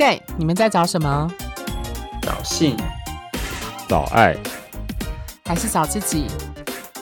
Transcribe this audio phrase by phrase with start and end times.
[0.00, 1.30] gay，你们在找什么？
[2.22, 2.74] 找性，
[3.86, 4.34] 找爱，
[5.44, 6.24] 还是找自己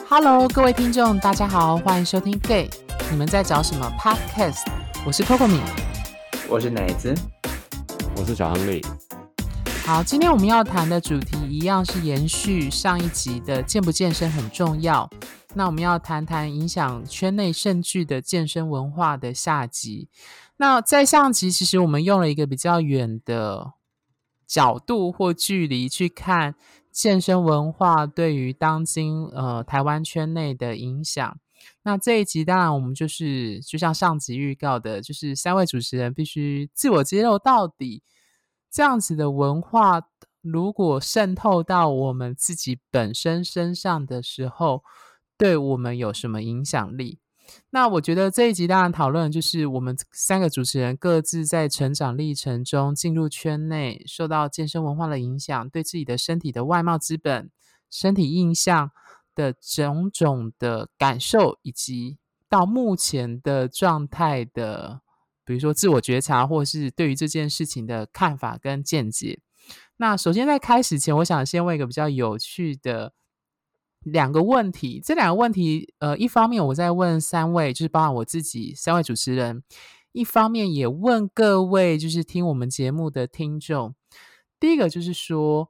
[0.09, 2.69] ？Hello，各位听众，大家好，欢迎收听 gay，
[3.09, 4.67] 你们在找什么 Podcast？
[5.05, 5.61] 我是 Coco 米，
[6.49, 7.15] 我是奶子，
[8.17, 8.85] 我是小亨利。
[9.85, 15.09] 好，今天我们要谈的主题一样是延续上一集的健不健身很重要。
[15.55, 20.09] 那我们要谈谈影响圈内甚巨的健身文化的下集。
[20.61, 23.75] 那在上集，其实我们用了一个比较远的
[24.45, 26.53] 角度或距离去看
[26.91, 31.39] 健身文化对于当今呃台湾圈内的影响。
[31.83, 38.03] 那这一集当然我们就是就像上集预告的，就是三位主持人必须自我揭露到底，
[38.69, 40.01] 这样子的文化
[40.41, 44.83] 如果渗透到我们自己本身身上的时候。
[45.37, 47.19] 对我们有什么影响力？
[47.71, 57.51] 那我觉得这一集当然讨论就是我们三个主持人各自在成长历程中进入圈内，受到健身文化的影响，对自己的身体的外貌资本、
[57.91, 58.91] 身体印象
[59.35, 62.17] 的种种的感受，以及
[62.49, 65.01] 到目前的状态的，
[65.45, 69.39] 比如说自我觉察，或是对于这件事情的看法跟见解。
[69.97, 73.13] 那首先在开始前，我想先问一个比较有趣的。
[74.03, 79.61] 两个问题，这两个问题，呃，一方面我在问三位，就是包含我自己三位主持人，
[80.13, 83.93] 一方面也问各位，就是听我们节目的听众。
[84.57, 85.69] 第一个就是说，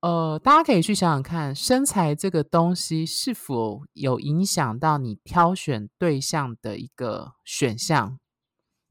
[0.00, 8.18] 呃，大家可以去想想看，身材这个东西是否有影响到你挑选对象的一个选项，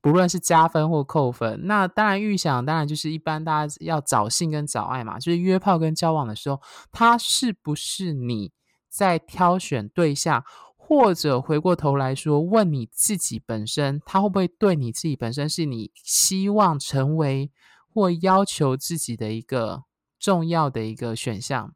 [0.01, 1.67] 不论是加分或扣分。
[1.67, 8.53] 那当然预想，当然就是一般大家要找性跟找爱嘛，就是约炮跟交往的时候，它是不是你？
[8.91, 10.43] 在挑选对象，
[10.75, 17.49] 或者回过头来说，问你自己本身，他会不会对你自己本身是你希望成为
[17.93, 19.85] 或要求自己的一个
[20.19, 21.73] 重要的一个选项？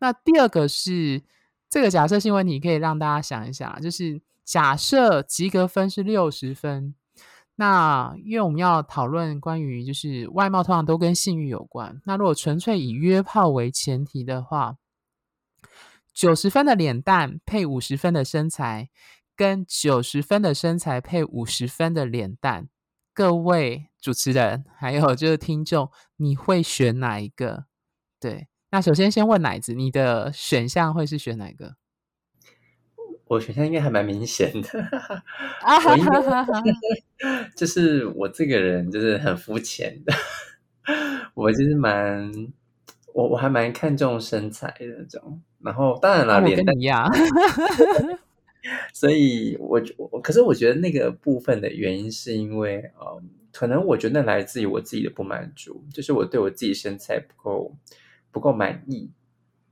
[0.00, 1.22] 那第二个是
[1.70, 6.94] 这个假设性问题，可以让大家想一想，就是假设及格分是六十分，
[7.56, 14.76] 那因为我们要讨论关于就是外貌通常都跟性欲有关，那如果纯粹以约炮为前提的话。
[16.20, 18.90] 九十分的脸蛋配五十分的身材，
[19.34, 22.68] 跟九十分的身材配五十分的脸蛋，
[23.14, 27.64] 各位主持人还有就是听众，你会选哪一个？
[28.20, 31.76] 对，那首先先问奶子，你的选项会是选哪个？
[33.28, 34.68] 我选项应该还蛮明显的，
[35.88, 36.20] 我应该
[37.56, 40.12] 就是我这个人就是很肤浅的，
[41.32, 42.30] 我就是蛮。
[43.14, 47.10] 我我还蛮看重身材的这种，然后当然了，脸蛋一样，
[48.92, 53.22] 所以我我可是我觉得那个部分的原因是因为，呃，
[53.52, 57.74] 可能我觉得来自于我自己的不满足，就是我对我自己身材不够
[58.30, 59.10] 不够满意。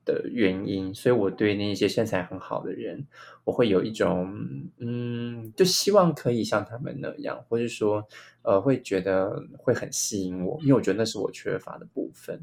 [0.09, 3.07] 的原因，所以我对那些身材很好的人，
[3.45, 4.33] 我会有一种
[4.79, 8.03] 嗯，就希望可以像他们那样，或者说
[8.41, 12.43] 呃，会觉得会很吸引我，因为我觉得那是我缺乏的部分。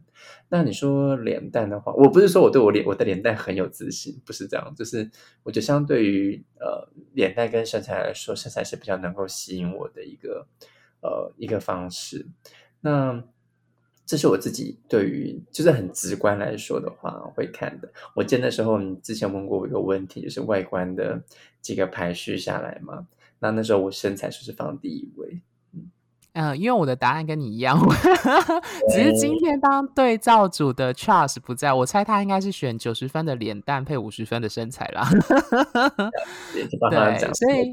[0.50, 5.10] 那你说脸蛋的话，我不是说我对我脸我的脸蛋很有自信，不是这样，就是
[5.42, 10.48] 我觉得相对于呃脸蛋跟身材来说，身材是比较能够吸引我的一个
[11.02, 12.28] 呃一个方式。
[12.82, 13.24] 那
[14.06, 17.92] 这是我自己对于就是很直观来说的话会看的。
[18.14, 21.20] 我记得那时候你之前问过我一个问题，就是外观的
[21.62, 23.08] 几个排序下来嘛。
[23.40, 25.42] 那那时候我身材就是放第一位。
[26.34, 27.80] 嗯，因为我的答案跟你一样，
[28.94, 35.10] 只是今天当对照组的 Charles 不在，我猜他应该是选九十分的脸蛋配五十分的身材啦。
[36.54, 37.72] 对，所以。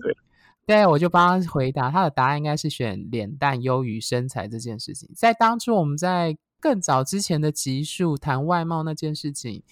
[0.64, 5.10] 对，我就帮他回答，他的答案应该是选脸蛋优于身材这件事情。
[5.14, 9.64] 在当初我们在更早之前的集数谈外貌那件事情，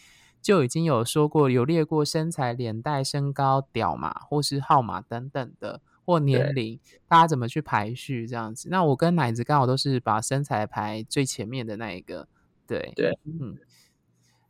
[0.42, 8.68] 就已经有说过，有列过身材、脸蛋、身高、屌码或是号码等等的，或年龄，大家怎么去排序这样子。
[8.68, 12.26] 那我跟奶子刚好都是把身材排最前面的那一个。
[12.66, 13.56] 对对，嗯，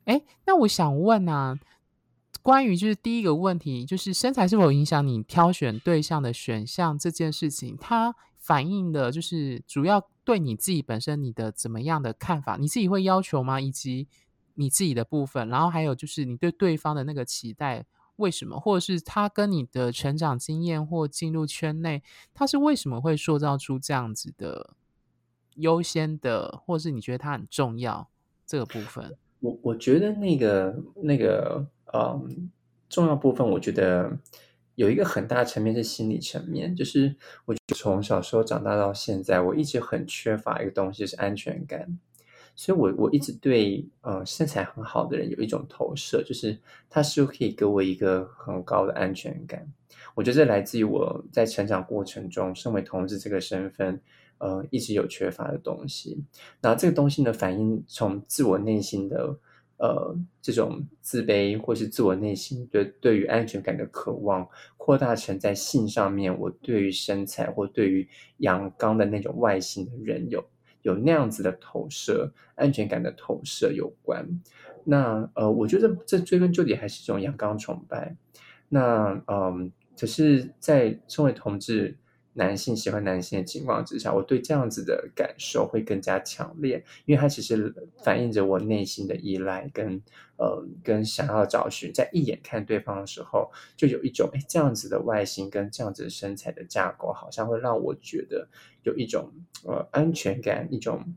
[0.07, 1.61] 哎，那我想问啊。
[2.43, 12.57] 关于就是第一个问题，就是身材是否影响你挑选对象的选项这件事情，它反映的就是主要对你自己本身你的怎么样的看法？
[12.59, 13.61] 你自己会要求吗？
[13.61, 14.09] 以及
[14.55, 17.85] 你自己的部分，然后还有就是你对对方的那个期待，
[18.17, 18.59] 为什么？
[18.59, 22.03] 或者是他跟你的成长经验或进入圈内，
[22.33, 24.71] 他是为什么会塑造出这样子的
[25.57, 28.09] 优先的，或是你觉得他很重要
[28.47, 29.15] 这个部分？
[29.41, 31.67] 我我觉得那个那个。
[31.93, 32.51] 嗯，
[32.89, 34.19] 重要部分我觉得
[34.75, 37.15] 有一个很大的层面是心理层面，就是
[37.45, 41.99] 我从小时候长大到现在，我一直很缺乏一个东西是安全感。
[42.57, 46.59] 所以，我我一直对呃身材很好的人有一种投射，就是
[46.91, 49.67] 他是可以给我一个很高的安全感。
[50.15, 54.01] 我觉得这来自于我在成长过程中，身为同志这个身份，
[54.39, 56.23] 呃，一直有缺乏的东西。
[56.61, 59.39] 那这个东西呢，反映从自我内心的
[59.81, 70.45] 呃这种自卑，或是自我内心对对于安全感的渴望，扩大成在性上面，我对于身材或对于阳刚的那种外形的人有。
[70.83, 74.27] 有那样子的投射，安全感的投射有关。
[74.83, 78.17] 那呃，我觉得这追根究底还是一种阳刚崇拜。
[78.71, 81.99] 那嗯，可是，在身为同志。
[82.41, 90.01] 男性喜欢男性的情况之下，我对这样子的感受会更加强烈，因为它其实反映着我内心的依赖跟
[90.39, 98.49] 呃跟想要找寻，在一眼看对方的时候，就有一种哎这样子的外形跟这样子的身材的架构，好像会让我觉得
[98.85, 99.31] 有一种
[99.67, 101.15] 呃安全感，一种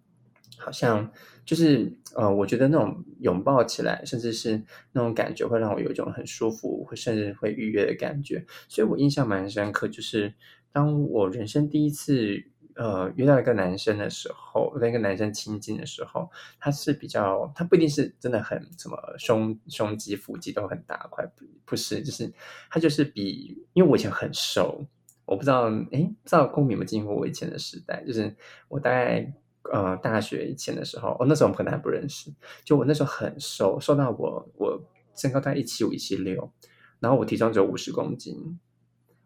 [0.58, 1.10] 好像
[1.46, 4.62] 就是呃我觉得那种拥抱起来，甚至是
[4.92, 10.34] 那种感觉会让我有一种很舒服，会甚至会愉悦的感觉，所以我印象蛮深刻，就是。
[10.74, 12.44] 当我人生第一次
[12.76, 16.30] 呃约到一个男生的时候，跟一个男生亲近的时候，
[16.60, 22.34] 他是比较，他不一定是真的很什么胸胸肌腹肌都很大块，不不是，就是
[22.72, 24.84] 他就是比，因为我以前很瘦，
[25.26, 28.36] 我不知道，哎，不知道公民有没有经过我以前的时代，就是
[28.68, 29.32] 我大概
[29.72, 32.34] 呃大学以前的时候，哦那时候我们可能还不认识，
[32.64, 34.84] 就我那时候很瘦，瘦到我我
[35.16, 36.52] 身高大概一七五一七六，
[37.00, 38.60] 然后我体重只有五十公斤。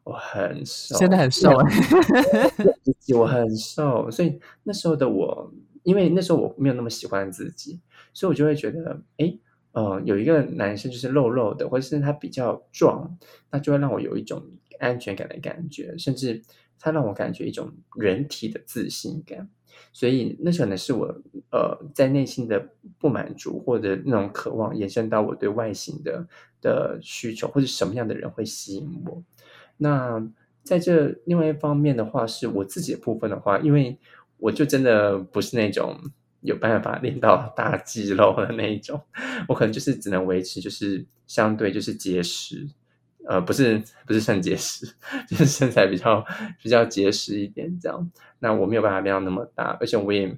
[0.07, 1.69] 我很瘦，真的很瘦哎！
[3.13, 5.51] 我很瘦，所以那时候的我，
[5.83, 7.81] 因为那时候我没有那么喜欢自己，
[8.13, 9.37] 所以我就会觉得，哎，
[9.73, 13.17] 呃，有一个男生就是肉肉的，或者是他比较壮，
[13.51, 14.41] 那就会让我有一种
[14.79, 16.41] 安全感的感觉，甚至
[16.79, 19.49] 他让我感觉一种人体的自信感。
[19.93, 21.05] 所以那可能是我
[21.51, 26.25] 呃在内心的不满足，或者那种渴望，延伸到我对外形的
[26.61, 29.21] 的需求，或者什么样的人会吸引我。
[29.77, 30.21] 那
[30.63, 33.97] 在这另外一方面的话，是我自己的部分的话，因为
[34.37, 35.97] 我就真的不是那种
[36.41, 39.01] 有办法练到大肌肉的那一种，
[39.47, 42.67] 我可能就是只能维持，就是相对就是结实，
[43.25, 44.85] 呃，不是不是肾结石，
[45.29, 46.25] 就是身材比较
[46.61, 48.11] 比较结实一点这样。
[48.39, 50.37] 那我没有办法练到那么大，而且我也。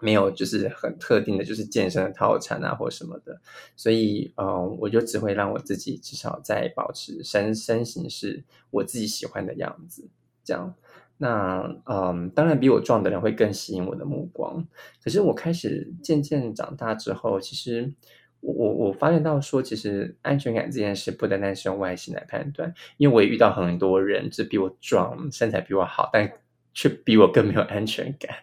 [0.00, 3.40] 没有，就是很特定的，就是健身的套餐啊，或什么的，
[3.76, 10.08] 所以，嗯，我就只会让我自己至少在保持身身形是我自己喜欢的样子，
[10.42, 10.74] 这样。
[11.18, 14.66] 那，嗯，当然比我壮的人会更吸引我的目光。
[15.04, 17.92] 可是我开始渐渐长大之后，其实
[18.40, 26.32] 我我我发现到说，其实安全感这件事不单单是用外形来判断，因为我也遇到很多人，是比我壮，身材比我好，但
[26.72, 28.34] 却比我更没有安全感。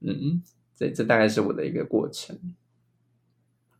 [0.00, 0.42] 嗯，
[0.76, 2.38] 这这大概是我的一个过程。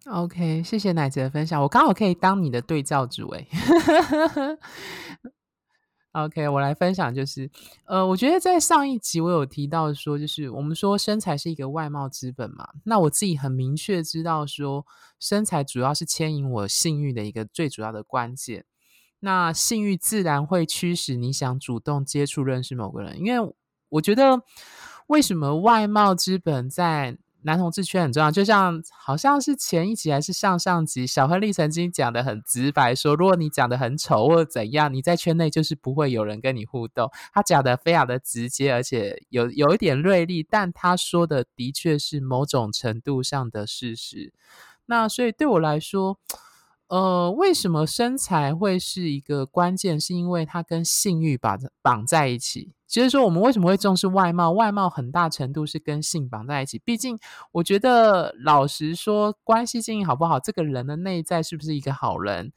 [0.07, 3.47] OK，谢谢奶姐的分享，我刚好可以当你的对照组哎。
[6.13, 7.51] OK，我来分享，就是
[7.85, 14.87] 呃，我觉得在上一集我有提到说，就是我们说身材是一个外貌资本嘛，那我自己很明确知道说，
[15.21, 18.65] 身材主要是牵引我性欲的一个最主要的关键。
[19.21, 23.55] 那性欲自然会驱使你想主动接触认识某个人，因为
[23.91, 24.43] 我觉得。
[25.09, 28.31] 为什么外貌之本在男同志圈很重要？
[28.31, 37.11] 就像好像是前一集还是上上集，小亨利曾经讲的很直白，说如果你长得很丑或者怎样，你在圈内就是不会有人跟你互动。
[37.33, 44.33] 他讲的非常的直接，而且有有一点锐利，但他说的的确是某种程度上的事实。
[44.87, 46.19] 那所以对我来说，
[46.89, 50.01] 呃，为什么身材会是一个关键？
[50.01, 52.73] 是因为它跟性欲绑绑在一起。
[52.87, 54.53] 其实说我们为什么会重视外貌？
[54.53, 56.79] 外貌很大程度是跟性绑在一起。
[56.79, 57.19] 毕竟，
[57.53, 62.51] 我觉得老实说，关系经营好不好，这个人的内在是不是一个好人，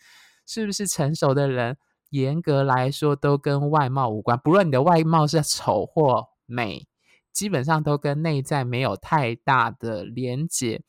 [0.46, 1.76] 是不是成熟的人，
[2.12, 4.40] 严格来说都跟外貌无关。
[4.40, 6.88] 不论你的外貌是丑或美，
[7.34, 10.82] 基本上都跟内在没有太大的连结。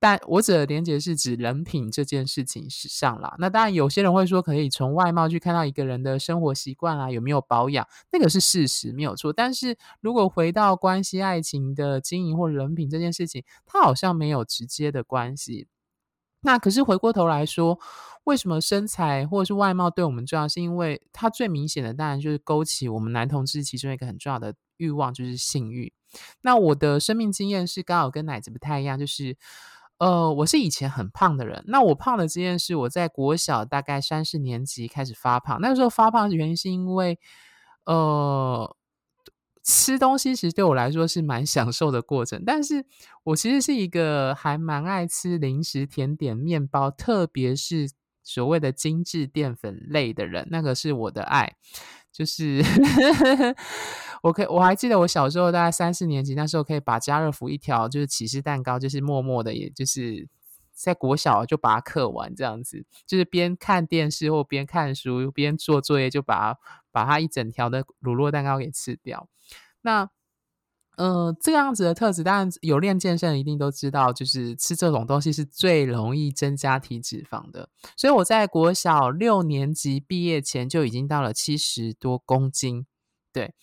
[0.00, 3.34] 但我指的连接是指人品这件事情上啦。
[3.38, 9.32] 那当然，有些人会说可以从外貌去看到一个人的生活习惯啊，有没有保养，那个是事实，没有错。
[9.32, 15.66] 但是如果回到关系、爱情的经营或人品这件事情，它好像没有直接的关系。
[16.42, 17.80] 那可是回过头来说，
[18.22, 20.46] 为什么身材或者是外貌对我们重要？
[20.46, 25.92] 是因为它最明显的当然就是勾起我们男同志其中一个很重要的欲望，就是性欲。
[26.42, 29.36] 那我的生命经验是刚好跟奶子不太一样，就是。
[29.98, 31.64] 呃，我是以前很胖的人。
[31.66, 35.60] 那我胖的这件事，我在国小大概三四年级开始发胖。
[35.60, 37.18] 那个时候发胖的原因是因为，
[37.84, 38.76] 呃，
[39.64, 42.44] 吃东西其实对我来说是蛮享受的过程。
[42.46, 42.86] 但是
[43.24, 47.90] 我其实是一个还蛮爱吃零食、甜点、面包，特别是
[48.22, 50.46] 所谓的精致淀粉类的人。
[50.50, 51.56] 那个是我的爱，
[52.18, 52.60] 就是
[54.24, 60.26] 我可以我还记得我小时候大概三四年级那时候，可以把家乐福一条就是起司蛋糕，就是默默的，也就是
[60.72, 66.58] 在国小就把它刻完，这样子，就是边看电视或边看书边做作业，就把它
[66.90, 69.28] 把它一整条的乳酪蛋糕给吃掉。
[69.82, 70.10] 那，
[70.98, 77.68] 呃，这样子的特质，当然有练健身一定都知道，就是吃这种东西是最容易增加体脂肪的。
[77.96, 82.84] 所以我在国小六年级毕业前就已经到了七十多公斤。
[83.32, 83.54] 对，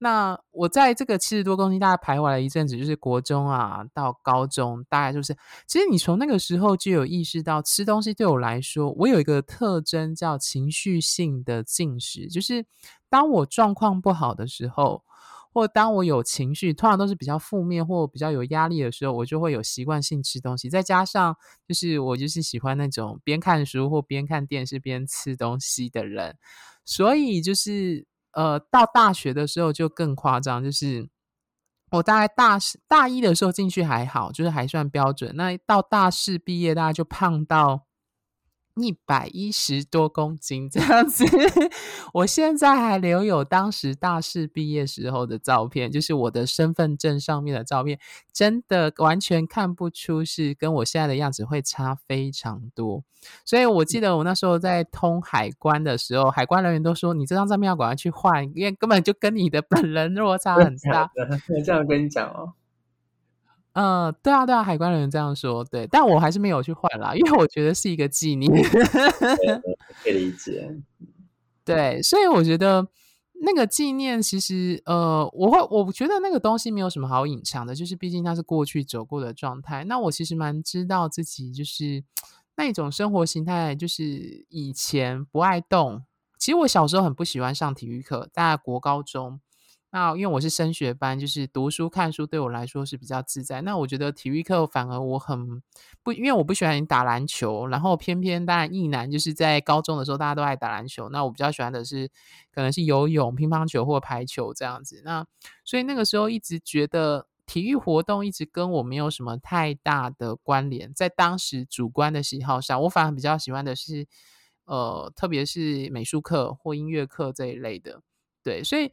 [0.00, 5.34] 那我在这个七十多公斤大概徘徊了一阵子，就是国中啊到高中，大概就是，
[5.66, 12.66] 其实你从那个时候就有意识到，吃东西对我来说，我有一个特征叫情绪性的进食，就是
[13.08, 15.02] 当我状况不好的时候。
[15.52, 20.70] 或当我有情绪，通常都是比较负面或比较有压力的时候，我就会有习惯性吃东西。
[20.70, 21.36] 再加上，
[21.68, 26.36] 就是我就是喜欢那种边看书或边看电视边吃东西的人，
[26.84, 31.08] 所以就是呃，到大学的时候就更夸张，就是
[31.90, 35.36] 我大概大大一的时候进去还好，就是还算标准。
[35.36, 37.86] 那到大四毕业，大家就胖到。
[38.76, 41.24] 一百一十多公斤这样子，
[42.14, 47.98] 我现在还留有当时大四毕业时候的照片，就是我的身份证上面的照片，
[48.32, 53.04] 真的完全看不出是跟我现在的样子会差非常多。
[53.44, 61.10] 所以我记得我那时候在通海关的时候，海关人员都说：“你这张照片要赶快去换，因为根本就跟你的本人落差很大。
[61.64, 62.54] ”这样跟你讲哦。
[63.74, 68.50] 嗯，对啊，对啊，海关人员这样说，对，但我还是没有去换啦，因为我觉得是一个纪念，
[70.02, 70.76] 可以理解。
[71.64, 72.86] 对，所以我觉得
[73.40, 79.84] 那个纪念，其实呃，我会我觉得那个东西没有什么好隐藏的，就是毕竟它是过去走过的状态。
[79.84, 82.04] 那我其实蛮知道自己就是
[82.56, 86.02] 那种生活形态，就是以前不爱动。
[86.36, 89.40] 其实我小时候很不喜欢上体育课，在国高中。
[89.94, 93.60] 那因为我是升学班，就是读书看书对我来说是比较自在。
[93.60, 95.62] 那我觉得体育课反而我很
[96.02, 102.08] 不，因为我不喜欢打篮球，然后偏偏当然一男就是在高中的时候大家都爱打篮球，那我比较喜欢的是
[102.50, 105.02] 可能是游泳、乒乓球或排球这样子。
[105.04, 105.26] 那
[105.62, 114.06] 所以那个时候一直觉得体育活动一直跟我没有什么太大的关联，在当时主观的喜好上，我反而比较喜欢的是
[114.64, 118.00] 呃，特别是美术课或音乐课这一类的。
[118.42, 118.90] 对，所以。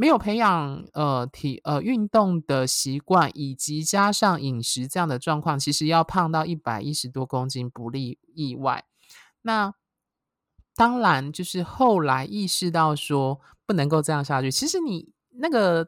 [0.00, 8.86] 没有培养呃体呃运动的习惯，以及加上饮食这样的状况，其实要胖到一百一十多公斤不例意外。
[9.42, 9.74] 那
[10.74, 14.50] 当然就是后来意识到说不能够这样下去。
[14.50, 15.86] 其实你那个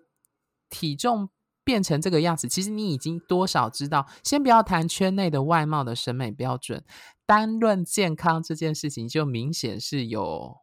[0.69, 1.31] 体重
[1.65, 4.07] 变成这个样子，其实你已经多少知道。
[4.23, 6.85] 先不要谈圈内的外貌的审美标准，
[7.25, 10.62] 单论健康这件事情，就明显是有。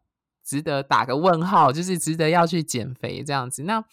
[0.49, 3.61] 值得打个问号，就是值得要去减肥这样子。
[3.63, 3.83] 那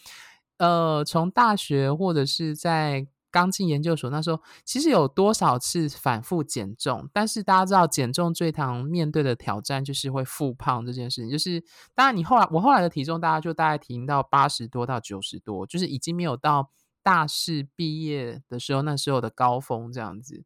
[0.56, 7.06] 呃，从大学或者是在刚进研究所那时候，其实有多少次反复减重？
[7.12, 11.30] 但是大家知道，减重最常面对的挑战就是会复胖这件事情。
[11.30, 11.62] 就是
[11.94, 16.70] 当然，你后来我后来的体重，大家就大概停到八十多到九十多，就是已经没有到。
[17.06, 20.42] 大四毕业的时候，那时候的高峰这样子，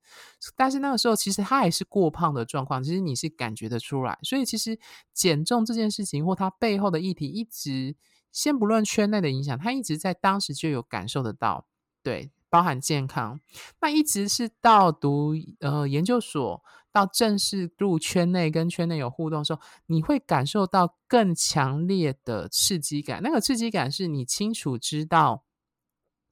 [0.55, 4.19] 但是那个时候其实他还是过胖的状况，其实你是感觉得出来。
[4.23, 4.79] 所以其实
[5.15, 7.97] 减重这件事情或它背后的议题，一直
[8.31, 11.67] 先不论圈内的影响，他一直在当时就有感受得到。
[12.03, 13.41] 对，包含健康，
[13.81, 16.63] 那一直是到读呃研究所，
[16.93, 23.23] 到正式入圈内跟圈内有互动的时候，你会感受到更强烈的刺激感。
[23.23, 25.45] 那个刺激感是你清楚知道。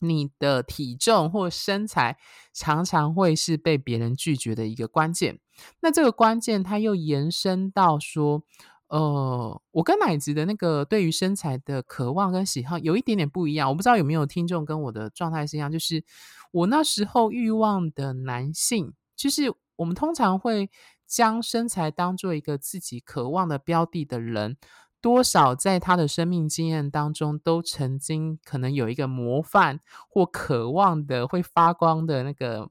[0.01, 2.17] 你的体重或身材
[2.53, 5.39] 常常会是被别人拒绝的一个关键。
[5.81, 8.43] 那这个关键，它又延伸到说，
[8.89, 13.69] 呃，我跟奶子的那个对于身材的渴望跟喜好有一点点不一样。
[13.69, 16.05] 我不知道有没有听众跟我的状态是一样，就是
[16.53, 20.71] 我那时候欲望的男性，就是我们通常会
[21.07, 24.57] 将身材当做一个自己渴望的标的的人。
[25.01, 32.69] 多少在他的生命经验当中，都曾经可能有一个模范或渴望的会发光的那个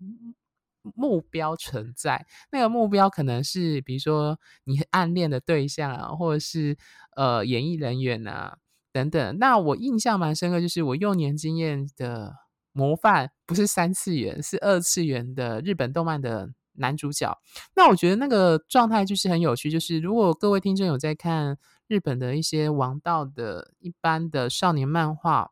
[0.96, 2.26] 目标存在。
[2.52, 6.78] 那个目标可能是，比如说你暗恋的对象啊，或者是
[7.16, 8.58] 呃演艺人员啊
[8.92, 9.38] 等等。
[9.38, 12.34] 那我印象蛮深刻，就是我幼年经验的
[12.74, 17.38] 模范不是三次元，是二次元的日本动漫的男主角。
[17.76, 21.58] 那我觉得那个状态就是很有趣，就是如果各位听众有在看
[21.88, 25.52] 日本的一些王道的一般的少年漫画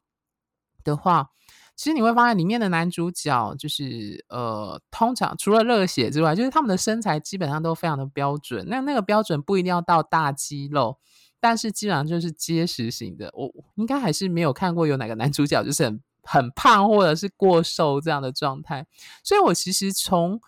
[0.84, 1.32] 的话。
[1.78, 8.66] 其实你会发现，里面的男主角就是呃，通常除了热血之外，就是他们的身材基本上都非常的标准。
[8.70, 10.98] 那那个标准不一定要到大肌肉，
[11.38, 13.30] 但是基本上就是结实型的。
[13.34, 18.88] 我应该还是没有看过有哪个男主角就是很很胖或者是过瘦这样的状态。
[19.22, 20.40] 所以我其实从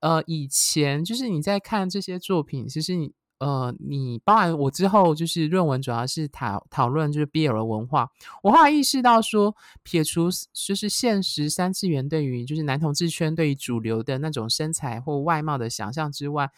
[0.00, 3.14] 呃以前就是你在看这些作品，其实你。
[3.38, 8.10] 呃，你包含我之后就是论文，主要是讨讨论就是 BL 的文化。
[8.42, 16.50] 我后来意识到说，撇除就是现实三次元对于就是男同志圈对于主流的那种身材或外貌的想象之外。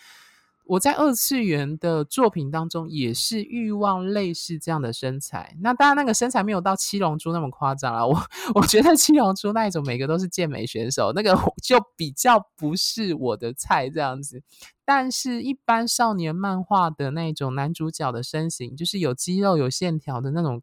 [0.70, 8.06] 我在二次元的作品当中也是欲望类似这样的身材，那当然那个身材没有到七龙珠那么夸张啊。
[8.06, 8.16] 我
[8.54, 14.44] 我觉得七龙珠那一种每个都是健美选手，那个就比较不是我的菜这样子。
[14.84, 20.62] 但是，一般少年漫画的那种男主角的身形，就是有肌肉、有线条的那种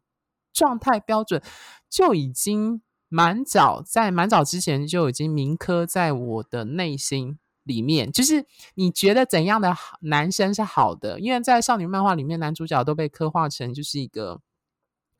[0.54, 1.42] 状态标准，
[1.90, 7.38] 就已经蛮早在蛮早之前就已经铭刻在我的内心。
[7.68, 8.44] 里面就是
[8.74, 11.20] 你觉得怎样的男生是好的？
[11.20, 14.40] 因为在少女漫画里面，男主角都被刻画成就是一个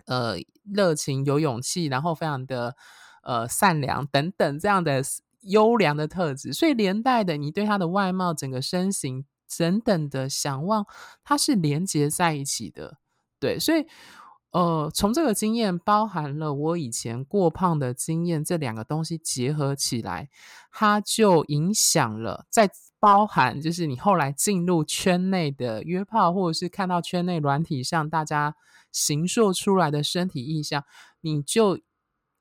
[0.06, 2.74] 呃热情、有勇气，然后非常的
[3.22, 5.02] 呃善良等等这样的
[5.42, 9.24] 优良的特质，所以连带的你对他的外貌、整个身形
[9.56, 10.84] 等等的想望，
[11.22, 12.98] 它是连接在一起的。
[13.38, 13.86] 对，所以。
[14.50, 20.30] 呃，从这个经验包含了我以前过胖的经验，这两个东西结合起来，
[20.72, 22.46] 它就影响了。
[22.48, 28.56] 在包含就是你后来进入圈内的约炮，或者是看到圈内软体上大家
[28.90, 30.82] 形塑出来的身体意象，
[31.20, 31.78] 你就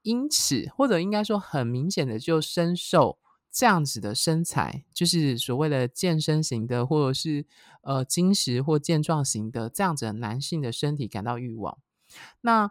[0.01, 3.19] 因此或者应该说很明显的就深受
[3.51, 7.45] 这样子的身材，就是所谓的健身型的，或者是
[7.81, 11.77] 呃精实或健壮型的这样子男性的身体感到欲望。
[12.41, 12.69] 那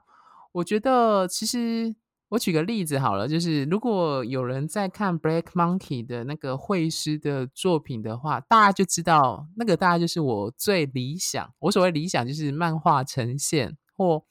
[0.52, 1.95] 我觉得，其实
[2.31, 11.53] 我举个例子好了，就是如果有人在看 Black Monkey 的那个绘师的作品的话，大家就知道那个大概就是我最理想。
[11.61, 14.25] 我所谓理想，就是漫画呈现或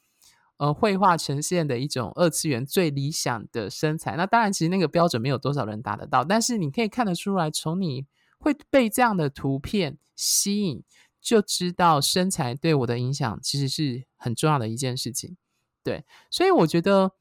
[0.57, 4.15] 呃绘画呈现的一种二次元最理想的身材。
[4.17, 8.05] 那当然，其实那个标准没有多少人达得到，但是你可以看得出来，从你
[8.39, 10.83] 会被这样的图片吸引。
[11.25, 15.35] 就知道身材对我的影响其实是很重要的一件事情，
[15.83, 17.13] 对，所以我觉得，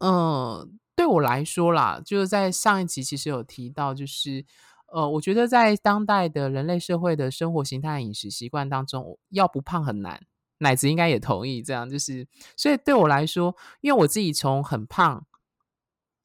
[0.00, 4.44] 嗯，对我来说啦，就是在上一集其实有提到，就是
[4.92, 10.20] 呃，我觉得在当代的人类社会的生活形态、饮食习惯当中，要不胖很难。
[10.58, 15.26] 奶子应该也同意这样，就是所以对我来说，因为我自己从很胖。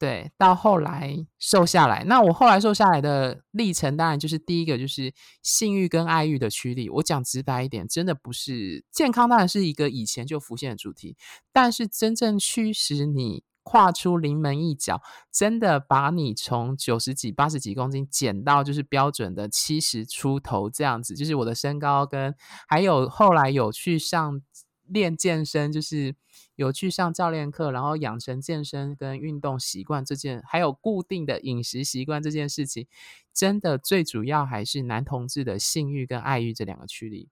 [0.02, 6.90] 对，到后来瘦下来，那我后来瘦下来的历程，当然就是第一个就是性欲跟爱欲的驱力。
[6.90, 11.16] 我讲直白一点，真的不是健康，当然是一个以前就浮现的主题，
[11.52, 22.34] 但是真正驱使你跨出临门一脚，真的把你从九十几、八十几公斤减到就是标准的七十出头这样子，就是我的身高跟
[22.66, 24.42] 还有后来有去上
[24.92, 26.14] 练健身，就是。
[26.54, 32.86] 有去上教练课，然后养成健身跟运动习惯这件，还有固定的饮食习惯这件事情，
[33.32, 37.30] 真的最主要还是男同志的性欲跟爱欲这两个驱力。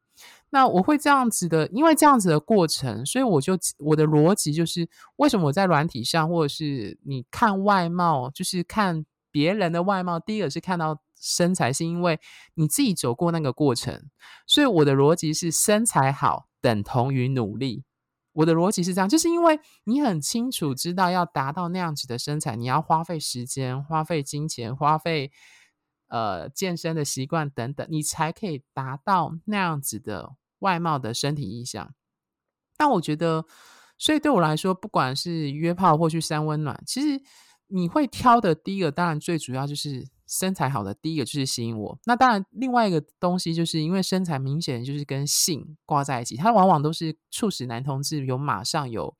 [0.49, 12.18] 那我会这样子的，因为这样子的过程，所以我就我的逻辑就是，为什么我在软体上，或者是你看外貌，就是看别人的外貌，第一个是看到身材，是因为
[12.55, 14.09] 你自己走过那个过程，
[14.46, 17.85] 所以我的逻辑是身材好等同于努力。
[18.33, 25.33] 我的逻辑是这样，就是因为你很清楚知道要达到那样子的身材，你要花费时间、花费金钱、花费
[26.09, 31.92] 呃健身的习惯等等，你才可以达到那样子的外貌的身体意向。
[32.77, 33.44] 但我觉得，
[33.99, 37.20] 所以对我来说，不管是约炮或去三温暖，其实
[37.66, 40.09] 你会挑的第一个，当然最主要就是。
[40.30, 49.16] 身材好的第一个就是吸引我，那当然另外一个东西就是因为身材明显就是跟性挂在一起，它往往都是促使男同志有马上有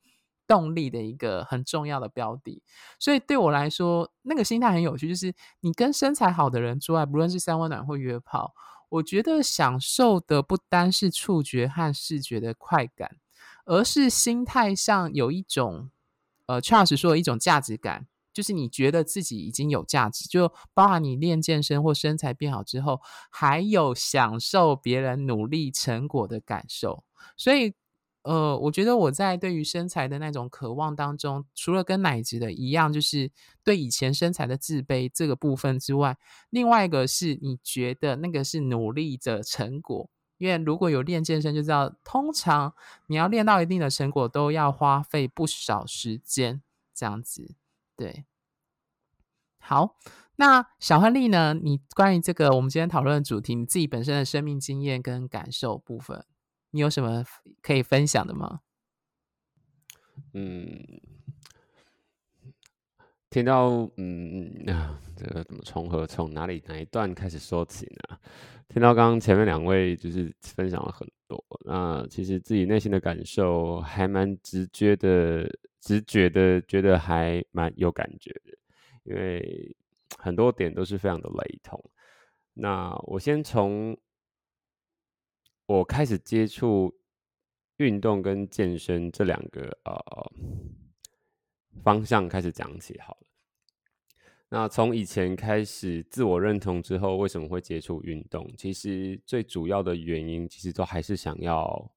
[0.47, 2.63] 动力的一个很重要的标的。
[2.97, 8.53] 所以对我来说，那个心态很有趣，就是你跟身材好的人做爱，不论是三温暖或约炮，
[8.87, 13.17] 我觉得享受的不单是触觉和视觉的快感，
[13.65, 15.89] 而是心态上有一种
[16.45, 18.07] 呃，Charles 说的一种价值感。
[18.33, 27.03] 就是你觉得自己已经有价值，就包含你练健身或身材变好之后，还有享受别人努力成果的感受。
[27.35, 27.73] 所以
[28.23, 33.31] 呃，我觉得我在对于身材的那种渴望当中，除了跟奶子的一样，就是
[33.63, 36.17] 对以前身材的自卑这个部分之外，
[36.49, 40.09] 另外一个是你觉得那个是努力的成果。
[40.37, 42.73] 因为如果有练健身，就知道通常
[43.07, 46.61] 你要练到一定的成果，都要花费不少时间。
[46.93, 47.55] 这样子，
[48.01, 48.25] 对。
[49.59, 49.95] 好，
[50.37, 51.53] 那小亨利呢？
[51.53, 56.25] 你关于这个我们今天讨论的主题，你自己本身的生命经验跟感受部分，
[56.71, 57.23] 你有什么
[57.61, 58.61] 可以分享的吗？
[60.33, 60.83] 嗯，
[63.29, 68.17] 听到嗯啊，这个怎么从何从哪里哪一段开始说起呢？
[68.67, 75.47] 听到刚刚前面两位就是分享了很多，那其实自己内心的感受还蛮直觉的，
[75.81, 78.57] 直觉的觉得还蛮有感觉的。
[79.03, 79.75] 因为
[80.17, 81.83] 很多点都是非常的雷同。
[82.53, 83.97] 那我先从
[85.65, 86.93] 我开始接触
[87.77, 90.31] 运动跟健身这两个呃
[91.83, 93.27] 方向开始讲起好了。
[94.49, 98.47] 那从以前开始自我认同之后，为什么会接触运动？
[98.57, 101.91] 其实最主要的原因，其实都还是想要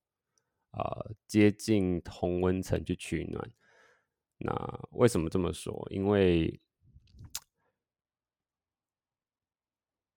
[0.71, 3.51] 呃接近同温层去取暖。
[4.39, 4.53] 那
[4.93, 5.87] 为什么这么说？
[5.91, 6.61] 因为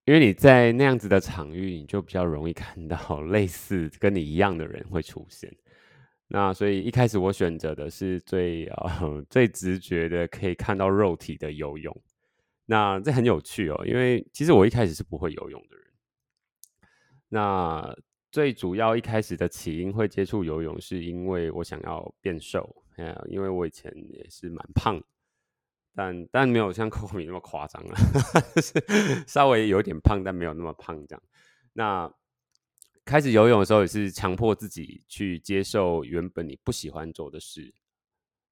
[0.04, 5.54] 因为你在那样子的场域，你就比较容易看到类似跟你一样的人会出现。
[6.26, 12.02] 那所以一开始我选择的是最呃最直觉的，可以看到肉体的游泳。
[12.66, 15.86] 那这很有趣哦，因为其实我一开始是不会游泳的人。
[17.28, 17.96] 那
[18.30, 22.84] 最主要一开始的起因会接触游泳，是因为我想要变瘦。
[23.28, 25.00] 因为我以前也是蛮胖。
[25.94, 27.96] 但但没有像 Coco 米那么夸张了，
[29.26, 31.22] 稍微有点胖，但没有那么胖这样。
[31.72, 32.12] 那
[33.04, 37.74] 开始游泳的时候，也是强迫自己去接受原本你不喜欢做的事，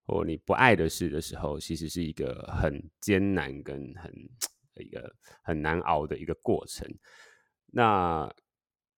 [0.07, 4.12] 或你不爱的事的时候，其实是一个很艰难跟很
[4.83, 6.89] 一个很难熬的一个过程。
[7.67, 8.33] 那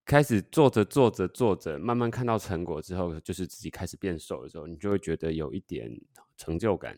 [0.09, 5.87] 开始做着做着做着，慢慢看到成果之后，就是自己开始变瘦的时候，你就会觉得有一点
[6.35, 6.97] 成就感。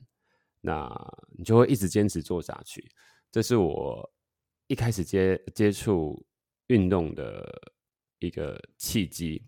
[0.62, 0.90] 那
[1.38, 2.90] 你就会一直坚持做下去，
[3.30, 4.10] 这是我
[4.68, 6.26] 一开始接接触
[6.68, 7.62] 运动的
[8.20, 9.44] 一个契机。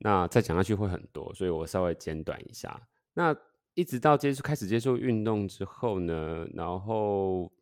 [0.00, 2.80] 那再讲下去会很多，所以我稍微简短一下。
[3.12, 3.36] 那
[3.74, 7.52] 一直到接触开始接触运动之后呢，然后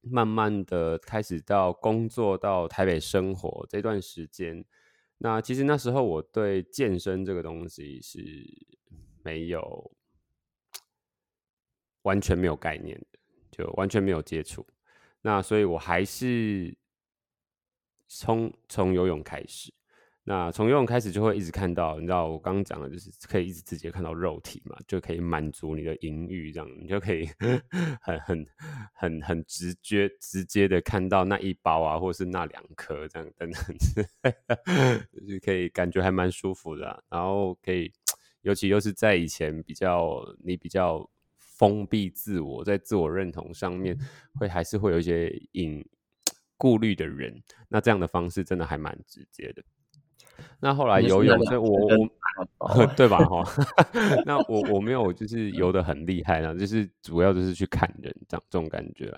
[0.00, 4.64] 慢慢的开始到工作到台北生活这段时间，
[5.18, 8.18] 那其实那时候我对健身这个东西是
[9.22, 9.92] 没有。
[12.02, 13.18] 完全没有概念的，
[13.50, 14.66] 就完全没有接触。
[15.20, 16.74] 那所以我还是
[18.06, 19.70] 从从游泳开始。
[20.28, 27.26] 那从游泳开始就会一直看到，你知道我刚刚讲的，就是可以一直直接看到肉体嘛，就可以满足你的淫欲，这样你就可以
[28.02, 28.46] 很很
[28.92, 33.62] 很很直接直接的看到那一包啊，或是那两颗这样等等，
[35.10, 37.02] 就是可以感觉还蛮舒服的。
[37.08, 37.90] 然后可以，
[38.42, 41.08] 尤其又是在以前比较你比较。
[41.58, 43.98] 封闭自我，在自我认同上面
[44.36, 45.84] 会还是会有一些隐
[46.56, 49.64] 顾虑的人，那这样的方式真的还蛮直接的。
[50.60, 51.68] 那后来游泳，所以我
[52.58, 53.18] 我 对吧？
[53.24, 53.44] 哈，
[54.26, 59.12] 那我我没有就是游的很厉害啊，就是主要就是去看人这样这种感觉。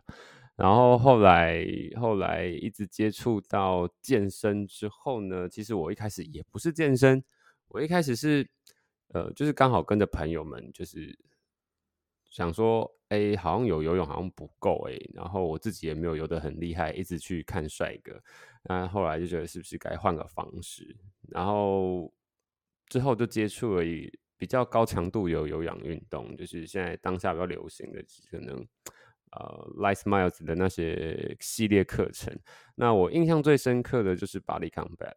[0.57, 1.65] 然后后来
[1.99, 7.23] 后来一直接触到健身之后呢，其实我一开始也不是健身，
[7.69, 8.47] 我一开始是
[9.09, 11.19] 呃，就是刚好跟着朋友们就是。
[12.33, 18.21] 想说，哎，好像有游泳，好像不够，哎，然后我自己也没有游得很厉害，一直去看帅哥，
[18.65, 20.97] 那后来就觉得是不是该换个方式，
[21.29, 22.13] 然后
[22.89, 23.85] 之后就接触了
[24.37, 28.67] 比较高强度有有氧运动，就是现在当下比较流行的，可能
[29.33, 32.35] 呃，Light Miles 的那些系列课程。
[32.77, 35.15] 那我印象最深刻的就是 Body Combat。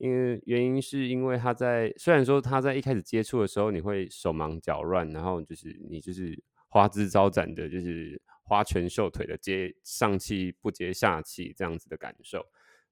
[0.00, 6.36] 因为原因是因为他在虽然说他在一开始接触的时候你会手忙脚乱，然后就是你就是
[6.74, 12.44] 花枝招展的，就是花拳绣腿的接上气不接下气这样子的感受，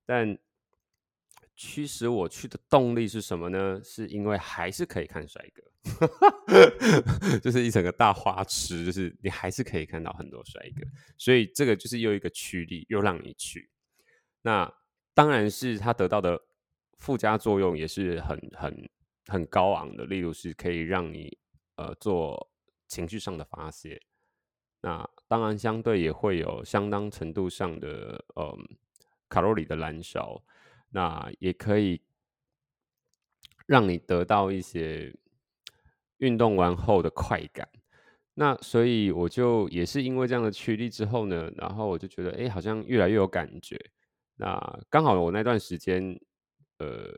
[0.07, 0.38] 但
[1.57, 3.81] 驱使我去的动力是什么呢？
[3.83, 5.64] 是因为还是可以看帅哥，
[7.42, 10.87] 就是一整个大花痴，就是你还是可以看到很多帅哥，
[11.18, 13.68] 所以这个就是又一个驱力，又让你去。
[14.42, 14.73] 那
[15.12, 16.40] 当然是他得到的。
[16.99, 18.90] 附加作用也是很很
[19.27, 21.37] 很高昂的，例如是可以让你
[21.75, 22.51] 呃做
[22.92, 23.98] 情绪上的发泄，
[24.83, 28.55] 那当然相对也会有相当程度上的呃
[29.31, 30.44] 卡路里的燃烧，
[30.90, 32.02] 那也可以
[33.66, 35.16] 让你得到一些
[36.18, 37.66] 运动完后的快感。
[38.35, 43.78] 那所以我就也是因为这样的驱力之后呢，然后我就觉得，哎，好像越来越有感觉。
[44.37, 46.20] 那刚好我那段时间，
[46.78, 47.11] 呃，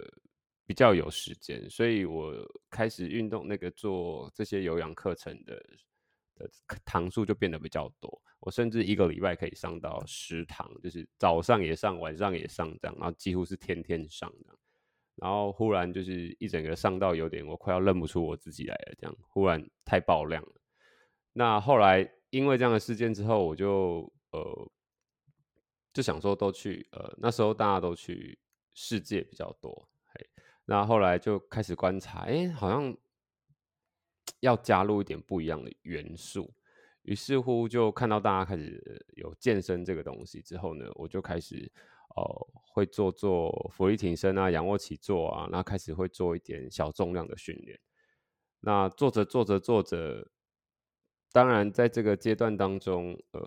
[0.66, 2.34] 比较有时间，所以我
[2.70, 5.54] 开始运动，那个做这些有氧课程的
[6.34, 6.50] 的
[6.84, 8.22] 堂数就变得比较多。
[8.40, 14.58] 我甚至一个礼拜可以上到十堂，就是早上也上，晚上也上这样，然后几乎是天天上这样。
[15.16, 20.52] 然后忽然就是一整个上到有点，我快要认不出我自己来了，这样忽然太爆量了。
[21.32, 24.70] 那后来因为这样的事件之后，我就呃
[25.92, 28.36] 就想说都去呃那时候大家都去
[28.74, 30.28] 世界比较多，嘿，
[30.64, 32.96] 那后来就开始观察，哎，好像
[34.40, 36.54] 要加入一点不一样的元素，
[37.02, 41.70] 于是乎就看到大家开始有健身这个东西之后呢，我就开始
[42.16, 47.78] 哦会做做俯卧挺身啊、仰卧起坐啊，然后开始会做一点小重量的训练，
[48.60, 50.28] 那做着做着做着。
[51.32, 53.40] 当然，在这个阶段当中，呃，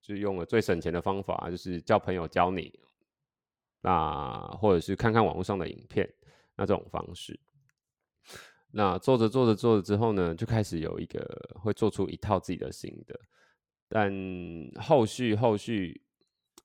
[0.00, 2.72] 就用了最省钱的方法，就是叫朋友教你，
[3.82, 6.10] 那或者是看看网络上的影片，
[6.58, 7.40] 那这种方式。
[8.70, 11.24] 那做着做着做着之后呢，就开始有一个
[11.62, 13.18] 会做出一套自己的心得。
[13.88, 14.12] 但
[14.78, 16.02] 后续后续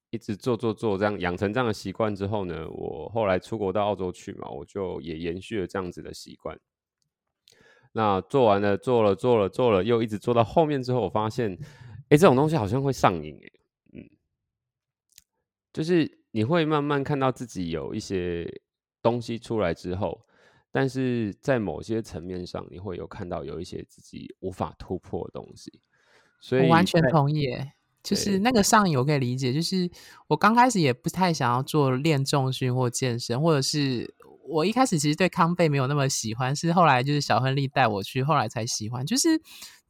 [0.10, 6.60] 一直做做做，这样养成这样的习惯之后呢，我后来出国到澳洲去嘛，我就也延续了这样子的习惯。
[7.94, 11.58] 那做完了，做了，做了，做了，又一直做到后面之后，我发现，
[12.10, 13.52] 哎，这种东西好像会上瘾，哎，
[13.94, 14.10] 嗯，
[15.72, 18.46] 就是你会慢慢看到自己有一些
[19.04, 20.26] 东西出来之后，
[20.72, 25.72] 但是在某些层面上，你会有看到有一些自己无法突破的东西，
[26.39, 29.88] 所以我完全同意，哎，就是那个上瘾，我可以理解，就是
[30.28, 34.16] 我刚开始也不太想要做练重训或健身，或者是。
[34.46, 39.06] 我一开始其实对康贝没有那么喜欢，是后来就是小亨利带我去，后来才喜欢。
[39.06, 39.42] 就是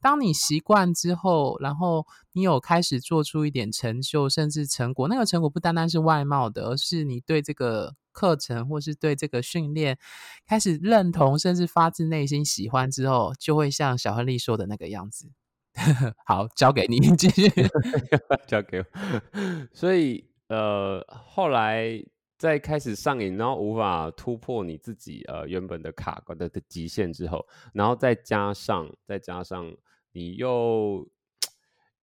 [0.04, 9.98] 当你习惯之后，然后你有开始做出一点成就，甚至成果，那个成果不单单是外貌的，而是你对这个课程或是对这个训练
[10.46, 15.30] 开始认同，甚至发自内心喜欢之后，就会像小亨利说的那个样子。
[16.26, 17.48] 好，交给你继续，
[18.46, 18.84] 交给我。
[19.72, 22.04] 所以呃，后来。
[22.36, 29.72] 在开始上瘾，然后无法突破你自己呃原本的卡关的的极限之后，然后再加上再加上
[30.14, 31.06] 你又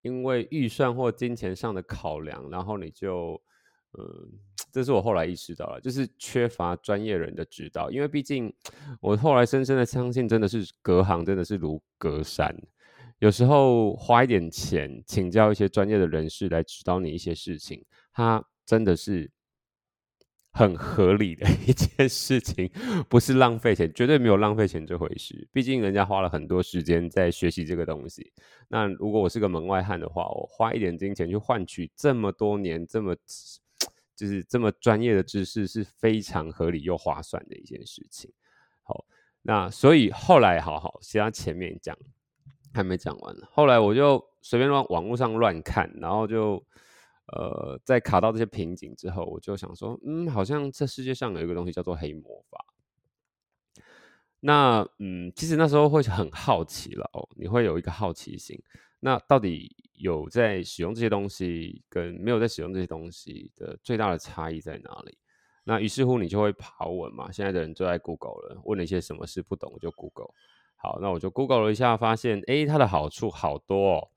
[0.03, 3.41] 因为预算或金钱上的考量，然后你就
[3.97, 4.29] 嗯，
[4.71, 7.89] 这是我后来意识到了，就是缺乏专业人的指导。
[7.89, 8.53] 因为毕竟
[8.99, 12.55] 我后来深深的相信，真的是隔行真的是如隔山，
[13.19, 19.31] 有时候花一点钱请教一些专业的人士来指导你一些事情，他真的是。
[20.53, 22.69] 很合理的一件事情，
[23.07, 25.47] 不是浪费钱，绝对没有浪费钱这回事。
[25.53, 28.33] 毕竟人家花了很多时间在学习这个东西。
[28.67, 33.15] 那如果我是个门外汉的话，我花一点金钱去换取这么多年这么
[34.13, 38.29] 就是这么专业的知识，是非常合理又划算的一件事情。
[38.83, 39.05] 好，
[39.41, 41.97] 那所以后来，好好，其他前面讲
[42.73, 46.61] 还没讲完，后来我就随便往网络上乱看，然后就。
[47.31, 52.65] 呃，在卡到这些瓶颈之后，我就想说，嗯，好像这世界上有一个东西叫做黑魔法。
[54.39, 58.61] 那，嗯，其实那时候会很好奇了哦，你会有一个好奇心。
[58.99, 65.17] 那到底有在使用这些东西，跟没有在使用这些东西的最大的差异在哪里？
[65.63, 67.31] 那于是乎你就会爬文嘛。
[67.31, 70.33] 现在的人就在 Google 了，问了一些什么事不懂，我就 Google。
[70.75, 74.09] 好，那我就 Google 了一下，发现，哎，它的好处好多哦。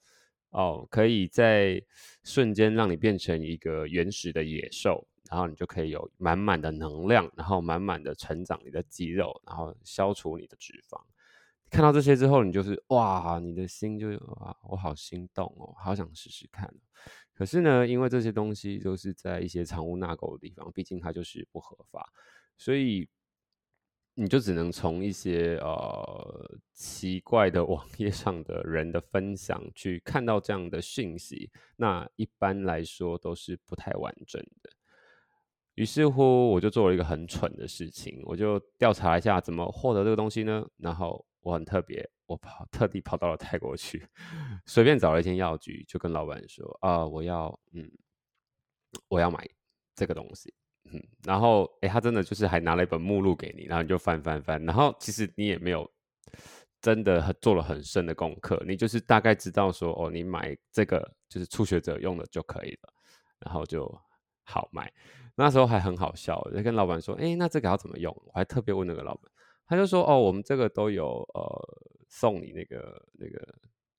[0.54, 1.82] 哦，可以在
[2.22, 10.96] 瞬间让你变成一个原始的野兽，然后你就可以有满满的能量，然后满满的成长你的肌肉，然后消除你的脂肪。
[11.68, 16.72] 看到这些之后，你就是哇，你的心就啊，我好心动哦，好想试试看。
[17.34, 22.12] 可是呢，因为这些东西都是在一些藏污纳垢的地方，毕竟它就是不合法，
[22.56, 23.08] 所以。
[24.16, 34.70] 你就只能从一些呃奇怪的网页上的人的分享去看到这样的讯息，那一般来说都是不太完整的。
[35.74, 40.64] 于是乎，我就做了一个很蠢的事情，我就调查一下怎么获得这个东西呢？
[40.77, 44.07] 然后我很特别，我跑特地跑到了泰国去，
[44.66, 47.90] 随便找了一间药局，就跟老板说啊，我要嗯，
[49.09, 49.44] 我要买
[49.96, 50.55] 这个东西。
[50.94, 55.90] 嗯，然后哎，他真的就是还拿了一本目录给你，然后你就翻翻翻，然后其实你也没有
[56.80, 62.92] 真的做了很深的功课，你就是大概知道说哦，你买这个就是初学者用的就可以了，
[63.40, 63.92] 然后就
[64.44, 64.92] 好买。
[65.37, 68.14] 那时候还很好笑，就跟老板说，哎，那这个要怎么用？
[68.26, 69.33] 我还特别问那个老板，
[69.66, 71.78] 他就说：“哦，我们这个都有，呃，
[72.09, 73.54] 送你那个那个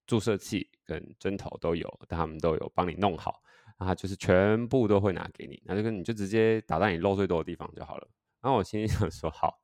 [0.07, 3.41] 注射器跟针头都有，他们都有帮你弄好，
[3.77, 8.07] 啊就是全部都会拿给你，那就跟你就直接打在你漏最多的地方就好了。”
[8.41, 9.59] 然后我心里 想说：“好，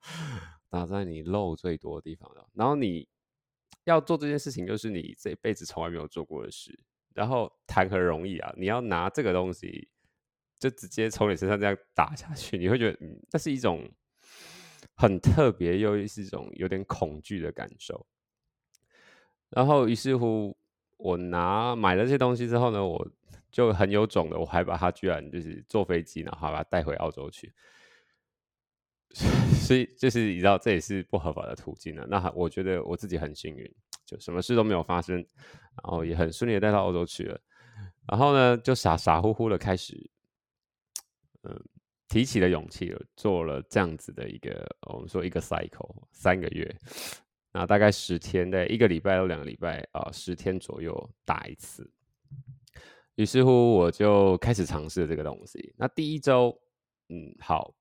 [0.70, 3.08] 打在你漏最多的地方了。”然后你
[3.84, 6.78] 要做这件事情，就是你这辈子从来没有做过的事。
[7.14, 8.54] 然后谈何容易啊！
[8.56, 9.90] 你要拿这个东西，
[10.58, 13.86] 就直接从你身上这样打下去，你会觉得，嗯，那是一种
[14.96, 18.08] 很特别又是一种有点恐惧的感受。
[19.50, 20.56] 然后于是乎，
[20.96, 23.06] 我拿买了这些东西之后呢，我
[23.52, 27.54] 就很有种的，我还把它居然就是坐飞机，然后把它带回澳洲去。
[29.62, 32.08] 所以就是你知道，这也是不合法的途径了。
[32.08, 33.76] 那我觉得我自己很幸运。
[34.04, 37.40] 就什么事都没有发生，然后也很顺利的带到澳洲去了，
[38.10, 39.96] 然后呢，就傻傻乎乎的开始，
[41.44, 41.58] 嗯，
[42.10, 46.76] 提起了勇气，做了这样子的一个，我们说一个 cycle，三个月，
[47.54, 51.90] 那大概十天的一个礼拜到两个礼拜啊，十天左右打一次。
[53.16, 55.74] 于是乎，我就开始尝试这个东西。
[55.78, 56.58] 那第一周，
[57.10, 57.74] 嗯，好，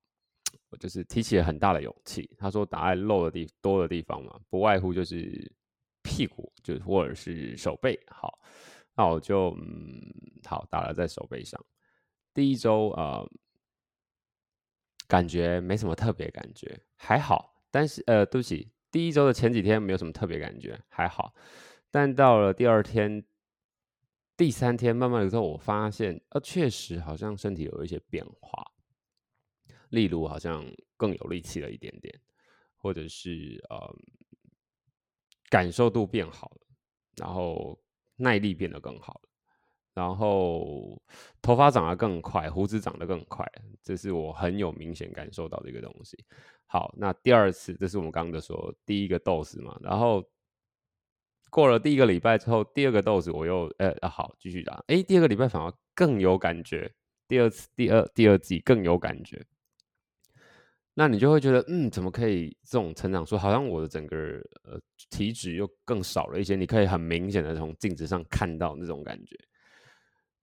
[0.69, 2.29] 我就是提起了很大的勇气。
[2.37, 5.51] 他说打在漏的地多的地方嘛，不外乎就是。
[6.03, 8.39] 屁股就或者是手背，好，
[8.95, 10.01] 那我就嗯
[10.43, 11.63] 好打了在手背上。
[12.33, 13.23] 第一周啊，
[15.07, 17.53] 感觉没什么特别感觉，还好。
[17.69, 21.35] 但是呃，对不起，第一周的前几天没有什么特别感觉，还好。
[21.91, 23.23] 但到了第二天、
[24.41, 28.65] 第三天，慢慢的之后，我发现呃，确实好像身体有一些变化，
[29.89, 30.65] 例如好像
[30.97, 32.19] 更有力气了一点点，
[32.75, 33.95] 或者是呃。
[35.47, 36.61] 感受度变好了，
[37.17, 37.77] 然后
[38.15, 39.29] 耐力变得更好了，
[39.93, 40.97] 然后
[41.41, 43.45] 头发长得更快，胡子长得更快，
[43.83, 46.17] 这是我很有明显感受到的一个东西。
[46.67, 50.25] 好，那第二次，这是我们刚刚的说第一个 dose 嘛，然后
[51.51, 56.91] 过了第一个礼拜之后，第二个 dose 我又呃好继续打，哎，第二个礼拜反而更有感觉，
[57.27, 59.45] 第二次第二第二季更有感觉。
[60.93, 63.25] 那你就会觉得，嗯，怎么可以这种成长？
[63.25, 64.17] 说好像我的整个
[64.63, 69.37] 呃体脂又更少了一些，你可以很明显的从镜子上看到那种感觉。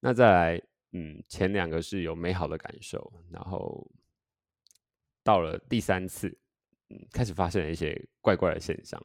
[0.01, 3.90] 那再来，嗯，前两个是有美好的感受，然后
[5.23, 6.29] 到了第三次，
[6.90, 9.03] 嗯，开始发现了一些怪怪的现象。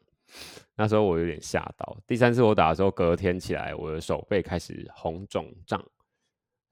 [0.76, 1.98] 那时候我有点吓到。
[2.08, 5.84] 第三次我打的时候，隔天起来，我的手背开始红肿胀，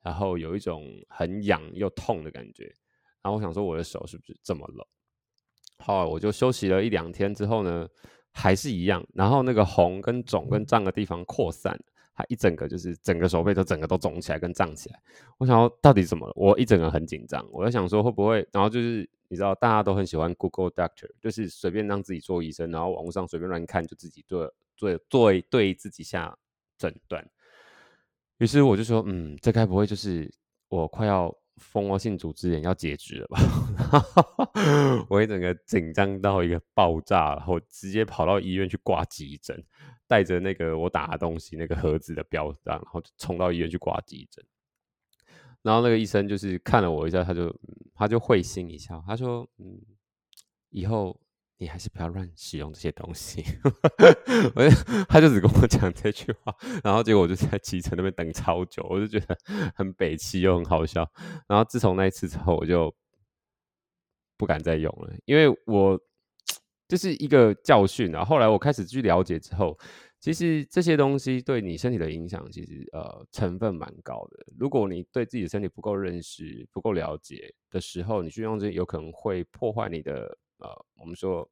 [0.01, 2.63] 然后有一种很痒又痛的感觉。
[3.21, 4.85] 然后我想说，我的手是不是这么冷？
[5.77, 7.87] 好，我就休息了一两天之后呢，
[8.31, 9.05] 还是一样。
[9.13, 11.79] 然后那个红跟肿跟胀的地方扩散，
[12.13, 14.99] 他一整个就是整个手背都整个都肿起来跟胀起来。
[15.37, 16.33] 我想要，到底怎么了？
[16.35, 17.47] 我一整个很紧张。
[17.51, 18.47] 我在想说，会不会？
[18.51, 26.37] 然后就是你知道，大家都很喜欢 Google Doctor，就是随便让自己做医生，然后网络上随便乱看，就自己做做做对自己下
[26.77, 27.25] 诊断。
[28.37, 30.31] 于是我就说，嗯，这该不会就是
[30.69, 31.35] 我快要。
[31.57, 33.39] 蜂窝性组织炎要截肢了吧？
[35.09, 39.63] 我一整个紧张到一个爆炸，然后直接跑到医院去挂急诊，
[40.07, 44.43] 带着那个我打的东西那个盒子的标章，然后就冲到医院去挂急诊。
[45.61, 47.55] 然后那个医生就是看了我一下，他就
[47.93, 49.79] 他就会心一笑，他说：“嗯，
[50.69, 51.19] 以后。”
[51.61, 53.43] 你还是不要乱使用这些东西。
[54.55, 54.75] 我就
[55.07, 56.51] 他就只跟我讲这句话，
[56.83, 59.37] 然后结果我就在基层那边等超久，我就觉得
[59.75, 61.07] 很北气又很好笑。
[61.47, 62.91] 然后自从那一次之后，我就
[64.37, 66.01] 不敢再用了，因为我
[66.87, 68.25] 就是一个教训啊。
[68.25, 69.77] 后来我开始去了解之后，
[70.19, 74.45] 其实这些东西对你身体的影响，其实呃成分蛮高的。
[74.57, 80.35] 如果你对自己的身体不够认识、不够了解的时候，你去用这有可能会破坏你的。
[80.61, 81.49] 呃，我们说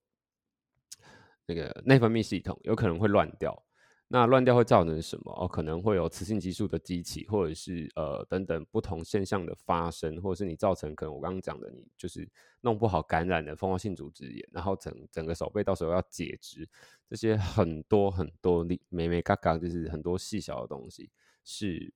[1.45, 3.65] 那个内分泌系统有可能会乱掉，
[4.07, 5.31] 那乱掉会造成什么？
[5.33, 12.27] 哦，可能会有雌性激素的激起，或者是呃等等不同现象的发生，或者是你造成可能我刚刚讲的，你就是
[12.61, 16.67] 弄不好感染的蜂窝性组织炎，然后整整个手背到时候要截肢，
[17.09, 21.11] 这些很多很多你美美嘎嘎，就是很多细小的东西
[21.43, 21.93] 是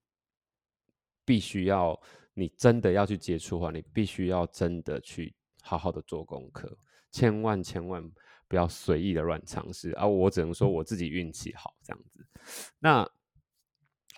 [1.26, 1.99] 必须要
[2.34, 6.75] 你真的要去接触的话，你必须要真的去好好的做功课。
[7.14, 8.04] 千万千万
[8.50, 10.06] 不要随意的乱尝试啊！
[10.06, 12.28] 我只能说我自己运气好这样子。
[12.80, 13.10] 那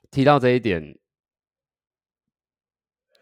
[0.10, 0.98] 提到这一点，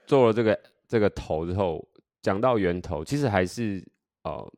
[0.08, 1.86] 做了这个这个头之后，
[2.22, 3.86] 讲到源头，其实还是
[4.24, 4.54] 呃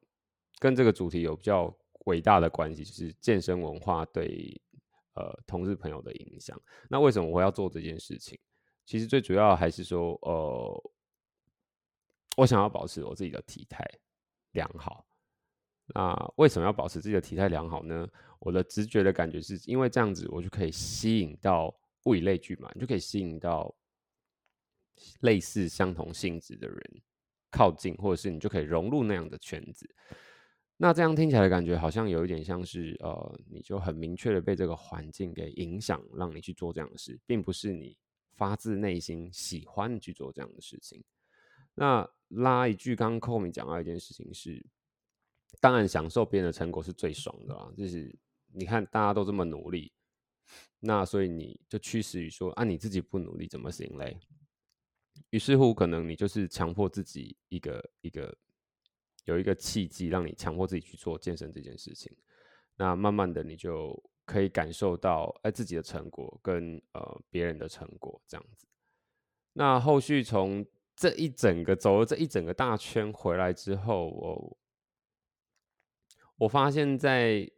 [0.59, 4.61] 跟这个主题有比较伟大的关系，就是健身文化对
[5.13, 6.61] 呃同事朋友的影响。
[6.89, 8.37] 那为什么我要做这件事情？
[8.85, 10.91] 其实最主要还是说，呃，
[12.37, 13.83] 我想要保持我自己的体态。
[14.55, 15.05] 良好，
[15.93, 18.07] 那为什么要保持自己的体态良好呢？
[18.39, 21.71] 我的直觉的感觉是因为这样子，我就可以吸引到
[22.05, 23.75] 物以类聚嘛，你就可以吸引到
[25.21, 26.79] 类似相同性质的人
[27.51, 29.87] 靠近，或者是你就可以融入那样的圈子。
[30.77, 37.95] 那这样听起来感觉好像有一点像是呃，你就很明确的被这个环境给影响，让你去做这样的事，并不是你
[38.33, 41.01] 发自内心喜欢去做这样的事情。
[41.75, 44.65] 那拉一句，刚刚寇米讲到一件事情是，
[45.61, 47.71] 当然享受别人的成果是最爽的啦。
[47.77, 48.13] 就是
[48.53, 49.93] 你看大家都这么努力，
[50.79, 54.17] 那所以你就驱使于说啊，你自己不努力怎么行嘞？
[55.29, 58.35] 于是乎，可能你就是强迫自己一个一个
[59.25, 62.15] 有一个契机，让你强迫自己去做健身这件事情。
[62.75, 68.67] 那慢慢的，你就可以感受到哎自己的成果跟呃别人的成果这样子。
[69.53, 70.65] 那后续从
[70.95, 74.57] 这一整个走了这一整个大圈回来之后，我
[76.37, 77.49] 我发现，在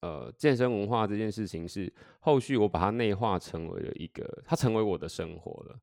[0.00, 5.80] 呃健身文化这件事情是后续我把它内化成为了一个，它成为我的生活了。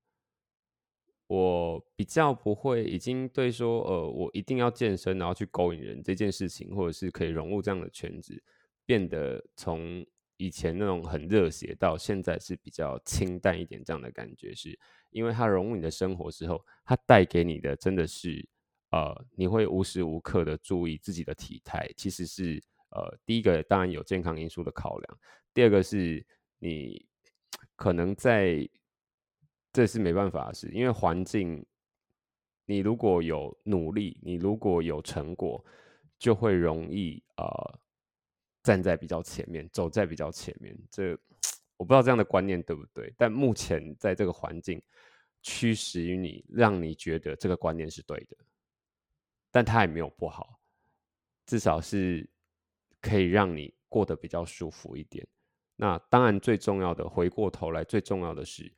[1.26, 8.44] 我比较不会已经对说，呃，我一定要健身，然后去勾引人这件事情，或者是可以融入这样的圈子，
[8.86, 10.06] 变得从
[10.38, 14.78] 以前那种很热血到现在是比较清淡一点这样的感觉是。
[15.12, 18.48] 因为它融入你的生活之后，它带给你的真的是，
[18.92, 21.90] 呃，你会无时无刻的注意自己的体态。
[21.96, 25.20] 其实是，呃，第一个当然有健康因素的考量，
[25.54, 26.26] 第二个是
[26.60, 27.06] 你
[27.76, 28.68] 可能在，
[29.74, 31.66] 这是没办法的事，因为环境，
[32.66, 35.64] 你如果有努力，你如果有成果，
[36.20, 37.80] 就会容易呃
[38.64, 40.78] 站在比较前面，走在比较前面。
[40.92, 41.18] 这
[41.82, 44.80] 我不知道这样的观念对不对，但目前在这个环境。
[45.44, 48.38] 驱使于你，让你觉得这个观念是对的，
[49.50, 50.62] 但它也没有不好，
[51.48, 52.30] 至少是
[53.02, 55.28] 可以让你过得比较舒服一点。
[55.76, 58.72] 那当然，最重要的，回过头来，最重要的是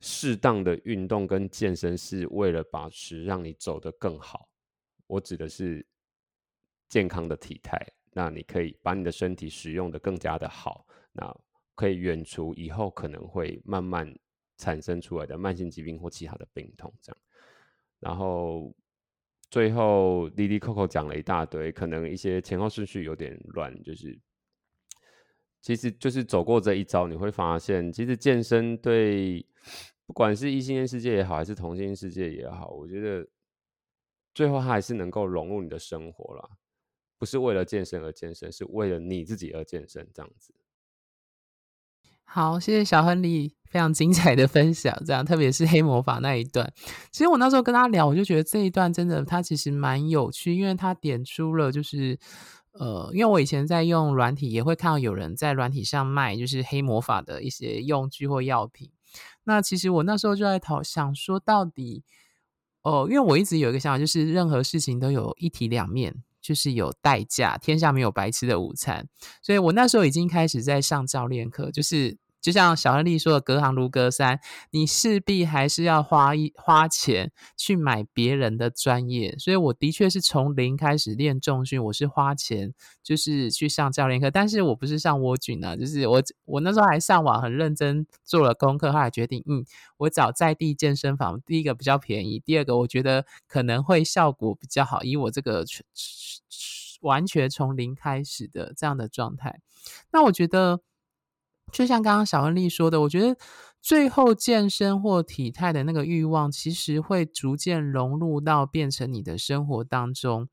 [0.00, 4.50] 适当的运动跟健身是为了保持让你走得更好。
[5.06, 5.82] 我指的是
[6.90, 7.78] 健康的体态，
[8.12, 11.34] 那你可以把你的身体使用的更加的好，那
[11.74, 14.14] 可以远除以后可能会慢慢。
[14.62, 17.18] 产生出来的慢性疾病或其他的病痛，这样，
[17.98, 18.70] 然后
[19.48, 24.20] 最后 Lily Coco 讲了一大堆，可能一些前后顺序有点乱，就是
[25.62, 29.42] 其实就是走过这一招，你会发现，其实健身对
[30.04, 33.26] 不管是异性恋世界也好，还是同性恋世界也好，我觉得
[34.34, 36.46] 最后它还是能够融入你的生活啦，
[37.16, 40.52] 不是为了健身而健身，是为了你自己而健身，这样子。
[42.32, 44.96] 好，谢谢小亨利非常精彩的分享。
[45.04, 46.72] 这样，特别是黑魔法那一段，
[47.10, 52.16] 其实我那时候跟他聊，我就觉得这一段真的他其实蛮有趣，因为他点出了就是
[52.70, 58.92] 呃，因为我以前在用软体，也会看到有人在软体上卖就是黑魔法的一些用具或药品。
[59.42, 62.04] 那其实我那时候就在讨想说，到底
[62.82, 66.22] 哦，因为我一直有一个想法，就是任何事情都有一体两面。
[66.40, 69.06] 就是有代价，天下没有白吃的午餐，
[69.42, 82.72] 所以我那时候已经开始在上教练课，就是就像小亨利说的，隔行如隔山，你势必还是要花一花钱去买别人的专业，所以我的确是从零开始练重训，我是花钱
[83.02, 89.64] 就是去上教练课，但是我不是上蜗菌啊，就是我我那时候还上网很认真做了功课，后来决定，嗯，
[89.98, 95.64] 我找在地健身房，第一个比较便宜，第二个我觉得可能会效果比较好，以我这个。
[97.02, 99.62] 完全从零开始的这样的状态，
[100.12, 100.82] 那我觉得
[101.72, 103.36] 就像刚刚小恩丽说的，我觉得
[103.80, 110.48] 最后健身或体态的那个欲望，其实会逐渐融入到变成你的生活当中。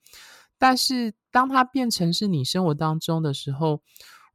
[0.58, 3.82] 但是当它变成是你生活当中的时候，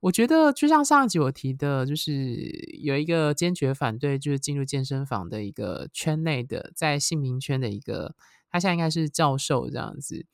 [0.00, 2.36] 我觉得就像上一集我提的，就是
[2.82, 8.14] 有一个坚决反对，就是进入健身房的一个圈内的，在姓名圈的一个，
[8.50, 10.26] 他现在应该是教授这样子。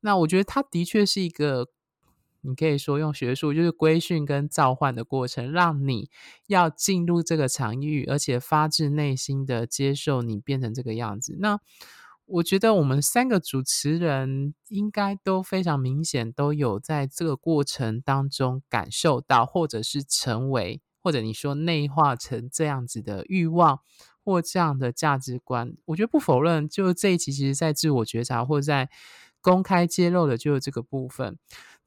[0.00, 1.68] 那我觉得他的确是一个，
[2.44, 6.10] 你可以说用学术就是规训跟召唤的过程，让你
[6.48, 11.36] 要进入这个场域，而且发自内心的接受你变成这个样子。
[11.38, 11.60] 那
[12.26, 23.80] 我觉得我们三个主持人应该都非常明显，都有在这个过程当中感受到，或者是成为，或者你说内化成这样子的欲望
[24.24, 25.76] 或这样的价值观。
[25.84, 28.90] 我觉得不否认，就这一期其实在自我觉察或在。
[29.44, 31.36] 公开揭露的就是这个部分，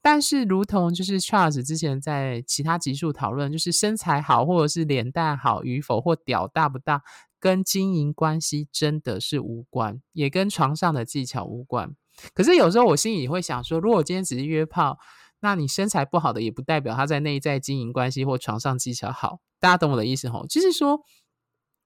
[0.08, 7.02] 但是如同就是 Charles 之前在其他集数讨论，就是身材好或者是脸蛋好与否或屌大不大，
[7.40, 11.96] 跟经营关系真的是无关，也跟床上的技巧无关。
[12.32, 14.96] 可是有时候我心里会想说，如果我今天只是约炮，
[15.40, 19.40] 那你身材不好的也不代表他在内在经营关系或床上技巧好。
[19.58, 20.46] 大家懂我的意思吼？
[20.46, 21.00] 就是说，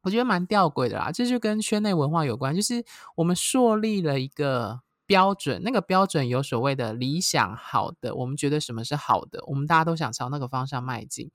[0.02, 1.10] 我觉得蛮吊诡的啦。
[1.10, 2.84] 这就跟圈内文化有关，就是
[3.16, 4.80] 我们树立了一个
[5.10, 11.32] 标准，那个标准有所谓的理想好的，我们觉得什么是好的，我们大家都想朝那个方向迈进，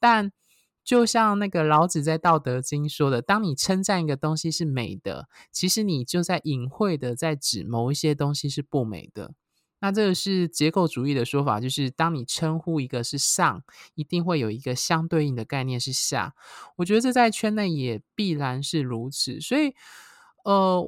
[0.00, 0.32] 但。
[0.84, 9.32] 就像那个老子在《道德经》说的，当你称赞一个东西是美的，其实你就在隐晦的在指某一些东西是不美的。
[9.78, 13.62] 那这个是结构主义的说法，就是当你称呼一个是上，
[13.94, 16.34] 一定会有一个相对应的概念是下。
[16.74, 19.40] 我觉得这在圈内也必然是如此。
[19.40, 19.76] 所以，
[20.42, 20.82] 呃，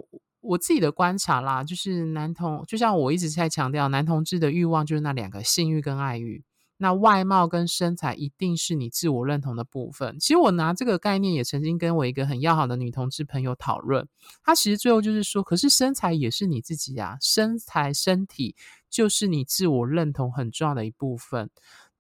[0.45, 6.45] 我自己的观察啦，就是男同，就像我一直在强调，男同志的欲望就是那两个性欲跟爱欲。
[6.77, 10.19] 那外貌跟身材一定是你自我认同的部分。
[10.19, 14.07] 其实我拿这个概念也曾经跟我一个很要好的女同志朋友讨论，
[14.43, 18.57] 她其实最后就是说，可是身材也是你自己啊，身材身体
[18.91, 21.49] 就是你自我认同很重要的一部分。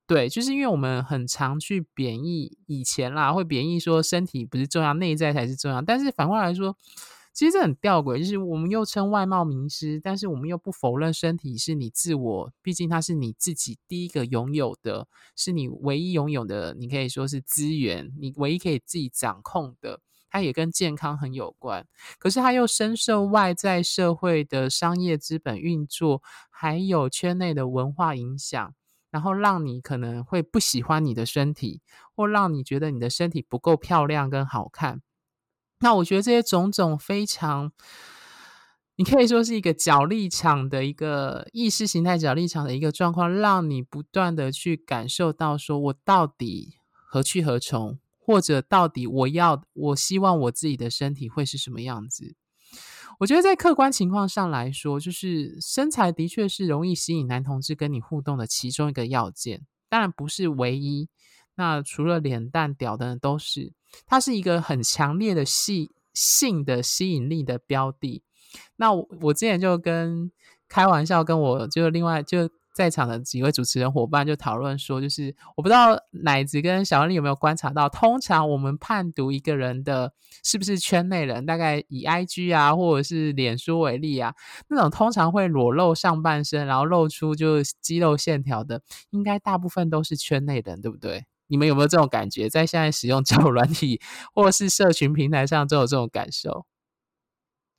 [0.08, 6.76] 对，就是因为我们很常去贬义，以前啦会贬义说身体不是重要，内在才是重要，但是反过来说。
[7.34, 21.84] 其实这很吊诡，就是我们又称外貌名师，但是我们又不否认身体是你自我，毕竟它是你自己第一个拥有的，是你唯一拥有的，你可以说是资源，你唯一可以自己掌控的，它也跟健康很有关。
[22.20, 28.72] 可是它又深受外在社会的商业资本运作，还有圈内的文化影响，
[29.10, 31.80] 然后让你可能会不喜欢你的身体，
[32.14, 35.02] 或让你觉得你的身体不够漂亮跟好看。
[35.84, 37.70] 那我觉得这些种种非常，
[38.96, 52.34] 你可以说是一个角力场的一个意识形态角力场的一个状况，让你不断的去感受到，说我到底何去何从，或者到底我要，我希望我自己的身体会是什么样子。
[53.20, 61.10] 我觉得在客观情况上来说，就是身材的确是容易吸引男同志跟你互动的其中一个要件，当然不是唯一。
[61.56, 63.72] 那除了脸蛋屌的都是，
[64.06, 68.22] 它是一个很强烈的吸性的吸引力的标的。
[68.76, 70.30] 那我我之前就跟
[70.68, 84.34] 开玩笑，跟我就另外就在场的几位主持人伙伴就讨论说，就是我不知道奶子跟小丽有没有观察到，通常我们判读一个人的是不是圈内人，大概以 IG 啊或者是脸书为例啊，
[84.68, 91.24] 那种通常会裸露上半身，然后露出就肌肉线条的，应该大部分都是圈内人，对不对？
[91.46, 92.48] 你们有没有这种感觉？
[92.48, 94.00] 在现在使用交友软体
[94.34, 96.66] 或是社群平台上，都有这种感受，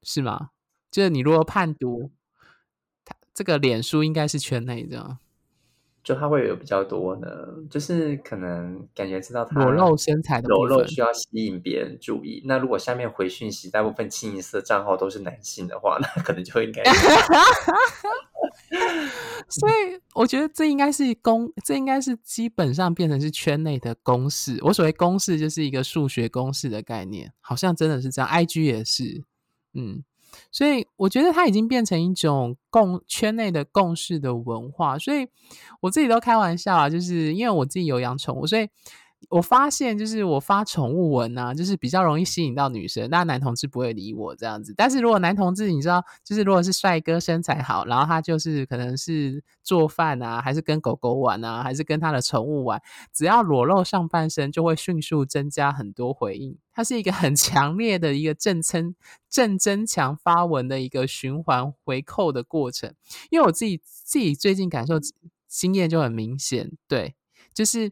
[0.03, 0.49] 是吗？
[0.91, 2.11] 就是你如果判读，
[3.03, 5.18] 他这个脸书应该是圈内的，
[6.03, 7.28] 就他会有比较多呢，
[7.70, 12.41] 就是可能感觉知道他裸露身材的裸露需要吸引别人注意。
[12.45, 16.82] 那如果下面回讯息，大部分清一色账号都是男性的话，那可能就应该。
[19.49, 24.57] 所以我觉得这应该是公，这应该是基本上变成是圈内的公式。
[24.61, 28.28] 我所谓公式就是一个数学公式的概念，好像真的是这样。
[28.30, 29.24] I G 也是，
[29.74, 30.03] 嗯，
[30.51, 34.97] 所以我觉得它已经变成一种共圈内的共识的文化。
[34.97, 35.28] 所以
[35.82, 38.68] 我自己都开玩笑啊，就是因为我自己有养宠物，所以。
[39.30, 44.72] 我发现，就是我发宠物文啊，就是比较容易吸引到女生，那男同志不会理我这样子。
[44.78, 52.80] 但是如果男同志，你知道，就是如果是帅哥，身材好，然后他就是可能是做饭啊，还是跟狗狗玩啊，还是跟他的宠物玩，
[53.11, 56.57] 只要裸露上半身，就会迅速增加很多回应。
[56.72, 58.93] 它是一个很 强烈的一个正增
[59.28, 62.93] 正增强发文的一个循环回扣的过程。
[63.32, 64.95] 因为我自己自己最近感受
[65.47, 67.16] 经验就很明显，对，
[67.55, 67.91] 就是。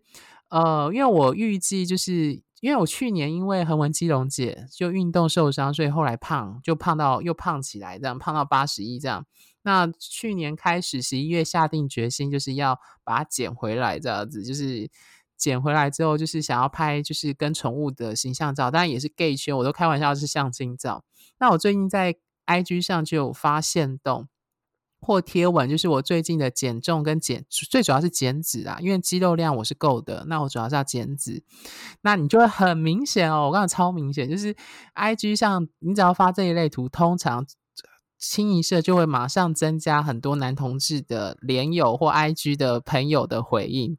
[0.54, 9.26] 呃，因为我预计就是因为我去年因为横纹肌溶解就运动受伤，所以后来胖就胖到又胖起来，这样胖到八十一这样。
[9.64, 14.92] 那去年开始十一月下定决心，就是要把它减回来，这样子就是
[15.36, 21.04] 减回来之后，就是想要拍就是跟宠物的形象照，当然也是 gay 圈，我都开玩笑是相亲照。
[21.40, 24.28] 那我最近在 IG 上就有发现动。
[25.04, 31.44] 或贴文就是我最近的减重跟减，最主要是减脂啊，因为肌肉量我是够的，那我主要是要减脂，
[32.02, 34.56] 那你就会很明显哦，我刚才超明显，就是
[34.94, 37.46] I G 上你只要发这一类图，通常
[38.18, 43.98] 清一色就会马上增加很多男同志的连友或 I G 的朋友的回应。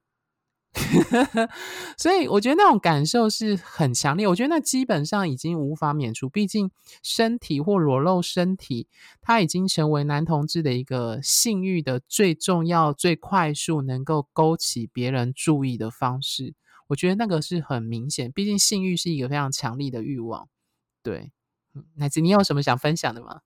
[1.97, 6.71] 所以我觉得那种感受是很强烈，我觉得那基本上已经无法免除，毕竟
[7.03, 8.89] 身体或裸露身体，
[9.23, 16.55] 它已经成为男同志的一个性欲的最重要、最快速能够勾起别人注意的方式。
[16.89, 20.49] 我觉得那个是很明显，毕竟性欲是一个非常强力的欲望。
[21.03, 21.33] 对，
[21.95, 23.41] 乃子，你有什么想分享的吗？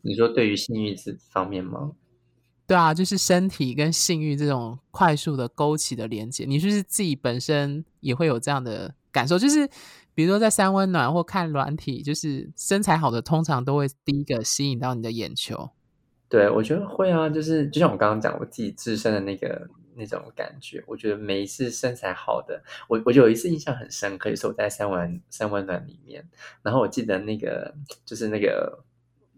[0.00, 1.92] 你说对于性欲这方面吗？
[2.66, 9.38] 对啊，就是身体跟性欲这种快速的勾起的连接，你是不是自己本身也会有这样的感受？
[9.38, 9.68] 就是
[10.14, 15.68] 比如说在三温暖或看软体，就是身材好的通常都会第一个吸引到你的眼球。
[16.26, 26.26] 对，我觉得会啊，就是就像我刚刚讲，我自己自身的那个那种感觉，我觉得每一次身材好的，我我有一次印象很深刻，就是我在三温三温暖里面，
[26.62, 27.74] 然后我记得那个
[28.06, 28.82] 就是那个。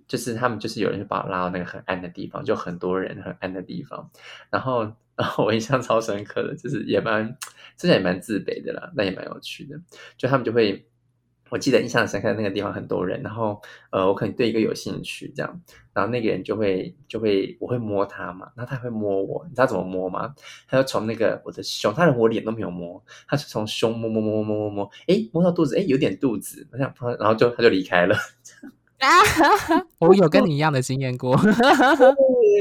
[0.08, 4.10] 就是他们，就是有人就把我拉到那个很暗的地方，就很多人很暗的地方。
[4.50, 4.84] 然后，
[5.16, 7.36] 然后我印象超深刻的，就是也蛮，
[7.76, 9.80] 之前也蛮自卑的啦，那也蛮有趣的。
[10.16, 10.86] 就他们就会，
[11.50, 15.60] 我记得印象深刻的那个地方很多人，然后呃，我可能对一个有兴趣这样，
[15.92, 20.34] 然后那个人就会就会我会摸他嘛，然后他会摸我，你知道怎么摸吗？
[20.68, 28.16] 他就从那个我的胸，他连我脸都没有摸，他是从胸摸摸摸摸摸摸摸，哎，摸到肚子，哎，有点肚子，我想，然后就他就离开了。
[28.98, 29.08] 啊，
[29.98, 31.36] 我有跟你一样的经验过。
[31.36, 31.52] 对，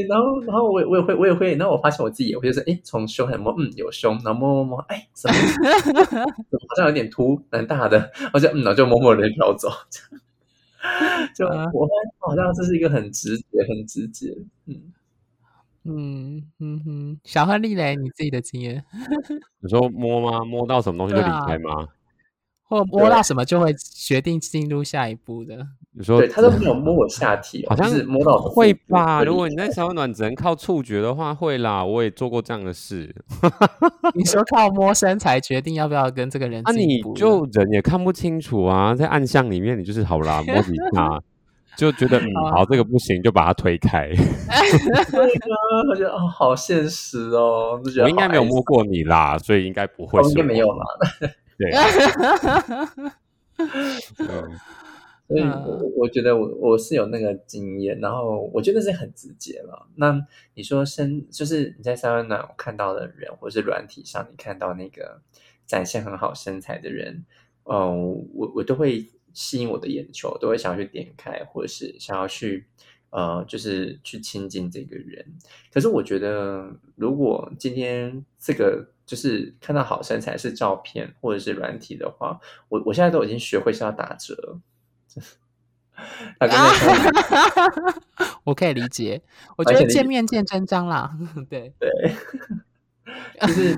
[0.09, 1.55] 然后，然后我我也会，我也会。
[1.55, 5.33] 然后我发现我自己也会，就是哎，从胸很摸，嗯，有胸，然后摸摸摸，哎，什么？
[6.67, 8.11] 好像有点凸，蛮大的。
[8.33, 9.69] 我就嗯，然后就默默的飘走。
[11.33, 11.51] 就我
[11.88, 14.36] 发现好像这是一个很直觉，很直接。
[14.67, 14.81] 嗯
[15.88, 18.83] 嗯嗯哼，小亨利嘞，你自己的经验？
[19.61, 20.43] 你说摸吗？
[20.43, 21.88] 摸到什么东西就离开吗？
[22.68, 25.55] 或摸到什么就会决定进入下一步的。
[25.97, 29.24] 你说，对他都没有摸我下体，好像是摸到会吧？
[29.24, 31.86] 如果你在小暖只能靠触觉的话，会啦。
[31.86, 33.16] 我也做过这样的事。
[34.13, 36.61] 你说靠摸身材决定要不要跟这个人？
[36.66, 41.22] 那你就人也看不清楚啊，在暗巷里面，你就是好啦，摸几下
[41.78, 44.09] 就觉得嗯好，这个不行，就把它推开。
[44.11, 45.30] 对啊，
[45.89, 47.80] 我觉得哦，好现实哦。
[48.01, 50.22] 我应该没有摸过你啦，所以应该不会。
[50.24, 50.86] 应该没有啦。
[51.58, 51.72] 对。
[54.28, 54.60] 嗯
[55.28, 59.88] 所以，我我觉得我我是有那个经验，然后我觉得是很直接了。
[59.95, 65.20] 那你说身，就是你在三温暖看到的人，或是软体上你看到那个
[65.66, 67.26] 展现很好身材的人，
[67.64, 72.68] 嗯，我我都会吸引我的眼球，都会想要去点开，或者是想要去
[73.10, 75.26] 呃，就是去亲近这个人。
[75.74, 82.39] 可是我觉得，如果今天这个就是看到好身材是照片或者是软体的话，
[82.70, 84.60] 我我现在都已经学会是要打折。
[86.39, 86.47] 啊，
[88.43, 89.22] 我可以理解。
[89.56, 91.18] 我觉得见面见真章啦。
[91.49, 92.12] 对对，
[93.39, 93.78] 就是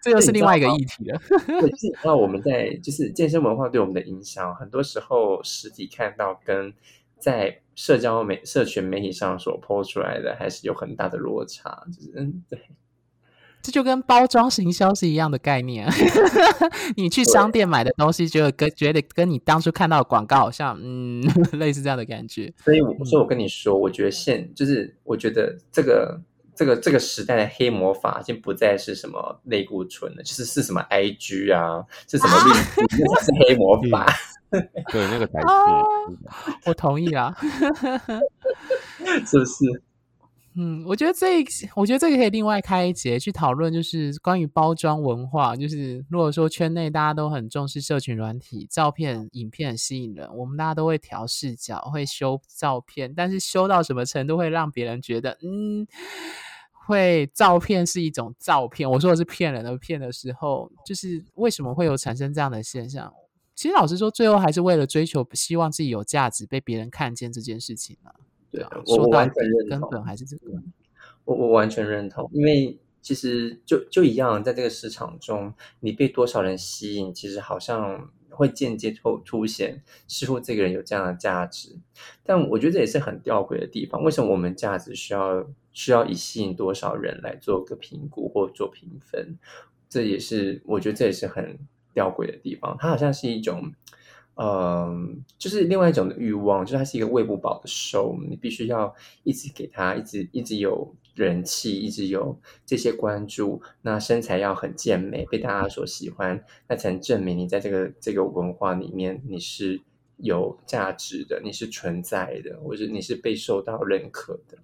[0.00, 1.18] 这又是另外一个议题了。
[1.60, 6.72] 就是那我们在就是健身文化对我们的影响，很多时候实体看到跟
[7.18, 11.84] 在社交媒社群媒体上所抛出来的，还是有很大的落差。
[11.92, 12.58] 就是嗯，对。
[13.62, 15.88] 这就跟包装行销是一样的概念。
[16.94, 21.20] 你去商店买的东西，觉得跟觉得跟你当初看到的广告好像，嗯，
[21.58, 22.52] 类似这样的感觉。
[22.62, 26.20] 所以，所以我跟你说，我觉得现就是，我觉得这个
[26.54, 32.50] 这个这个时代的黑魔法，已经不再是什么内固醇了，就是是什么 IG 啊，是什么绿，
[33.02, 34.06] 那是黑魔法。
[34.92, 35.46] 对，那个才是。
[36.66, 37.36] 我同意啊，
[39.26, 39.82] 是不是？
[40.58, 41.44] 嗯，我觉得这，
[41.74, 45.54] 我觉得这个可以另外开一节去讨论，就是关于包装文化。
[45.54, 55.86] 就是如果说圈内大家都很重视社群软体，照片、影片吸引人，我们大家都会调视角，会修照片，但是修到什么程度会让别人觉得，嗯，
[56.86, 58.90] 会照片是一种照片。
[58.90, 63.12] 我说的是骗人的骗的时候，就是为什么会有产生这样的现象？
[63.56, 68.14] 其实老实说，最后还是为了追求希望自己有价值，被别人看见这件事情啊。
[68.50, 70.62] 对啊，我完全认同，根本还是这个。
[71.24, 81.78] 我我完全认同，因为其实就就一样，在这个市场中，你被多少人吸引，其实好像会间接突凸显，似乎这个人有这样的价值。
[82.22, 84.04] 但我觉得这也是很吊诡的地方。
[84.04, 89.38] 为什么我们价值需要需要以吸引多少人来做个评估或做评分？
[89.88, 91.58] 这也是我觉得这也是很
[91.96, 92.76] 吊诡的地方。
[92.78, 93.72] 它好像是一种。
[94.38, 98.94] 嗯，就是另外一种的欲望，就是它是一个喂不饱的兽，你必须要
[99.24, 109.80] 一直给它，一直一直有人气，一直有这些关注，那身材要很健美，被大家所喜欢，那才能证明你在这个这个文化里面你是
[110.18, 114.58] 有价值的，你是存在的，或者你是被受到认可的，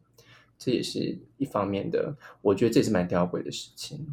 [0.59, 4.07] 这也是一方面的，我觉得这是蛮吊诡的事情。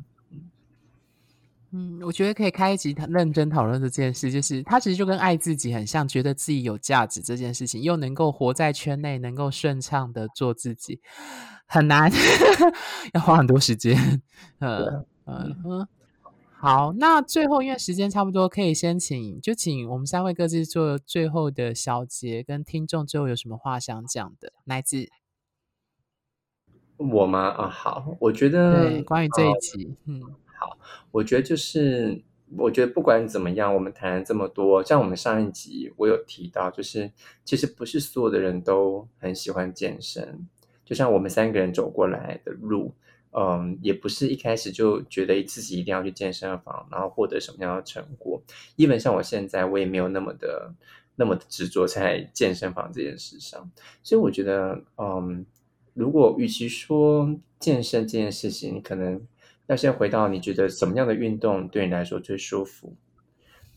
[1.72, 11.00] 嗯，我觉得可以开一集认真讨论这件事，就是他其实就跟爱自己很像，觉得自己有价值这件事情，又能够活在圈内，能够顺畅的做自己，
[11.68, 12.12] 很难，
[13.14, 14.22] 要花很多时间。
[14.60, 15.88] 嗯嗯嗯，
[16.58, 24.52] 好，那最后因为时间差不多，可以先请就请我们三位各自做最后的小结，跟听众最后有什么话想讲的？
[24.66, 25.08] 来自
[26.98, 27.40] 我吗？
[27.50, 30.22] 啊，好，我觉得对关于这一集，嗯，
[30.60, 30.78] 好，
[31.12, 32.22] 我觉得就是，
[32.58, 37.10] 我觉得不管怎么样，我们谈了这么多，像我们上一集我有提到，就是
[37.46, 40.46] 其实不是所有的人都很喜欢健身，
[40.84, 42.94] 就像我们三个人走过来的路，
[43.32, 48.42] 嗯，也不是一开始就觉得自己一定要去健身房，然后获得什么样的成果。
[48.76, 50.74] even 像我现在，我也没有那么的
[51.16, 53.72] 那么的执着在 健身房这件事上，
[54.04, 55.46] 所以我觉得，嗯，
[55.94, 59.22] 如果与其说健身这件事情，可能
[59.70, 62.96] 要先回到你觉得什么样的运动对你来说最舒服，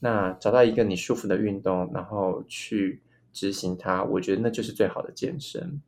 [0.01, 5.83] 那找到一个你舒服的运动，然后去执行它，我觉得那就是最好的健身。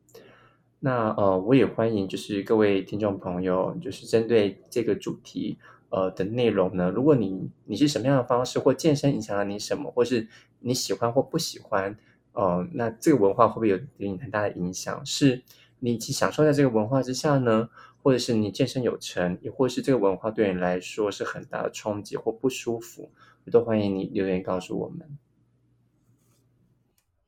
[0.79, 5.57] 那呃，我也欢迎就是各位听众朋友，就是针对这个主题
[5.89, 10.27] 呃的内容呢，如果你你是什么样的方式或健身影响了你什么，或是
[10.59, 11.97] 你喜欢或不喜欢，
[12.33, 15.03] 呃，那这个文化会不会有给你很大的影响？
[15.03, 15.41] 是
[15.79, 17.67] 你已经享受在这个文化之下呢，
[18.05, 23.11] 或者是你健身有成，也或是这个文化对你来说是很大的冲击或不舒服，
[23.43, 25.17] 我都欢迎你留言告诉我们。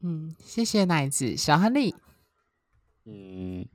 [0.01, 1.95] 嗯，谢谢奶子小亨利。
[3.05, 3.65] 嗯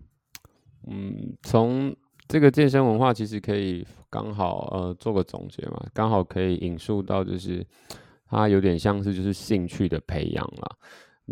[0.86, 1.96] 嗯，从
[2.28, 7.66] 这个健身文化其实可以刚好呃做个总结嘛，刚好可以引述到就是
[8.26, 10.76] 它有点像是就是兴趣的培养啦。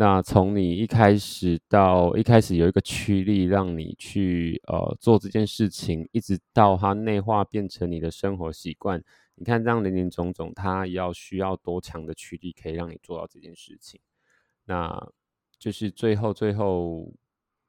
[0.01, 14.01] 那从你一开始到一开始有一个驱力让你去呃做这件事情，一直到它内化变成你的生活习惯，你看这样林林总总，它要需要多强的驱力可以让你做到这件事情？
[14.65, 15.07] 那
[15.59, 17.13] 就是最后最后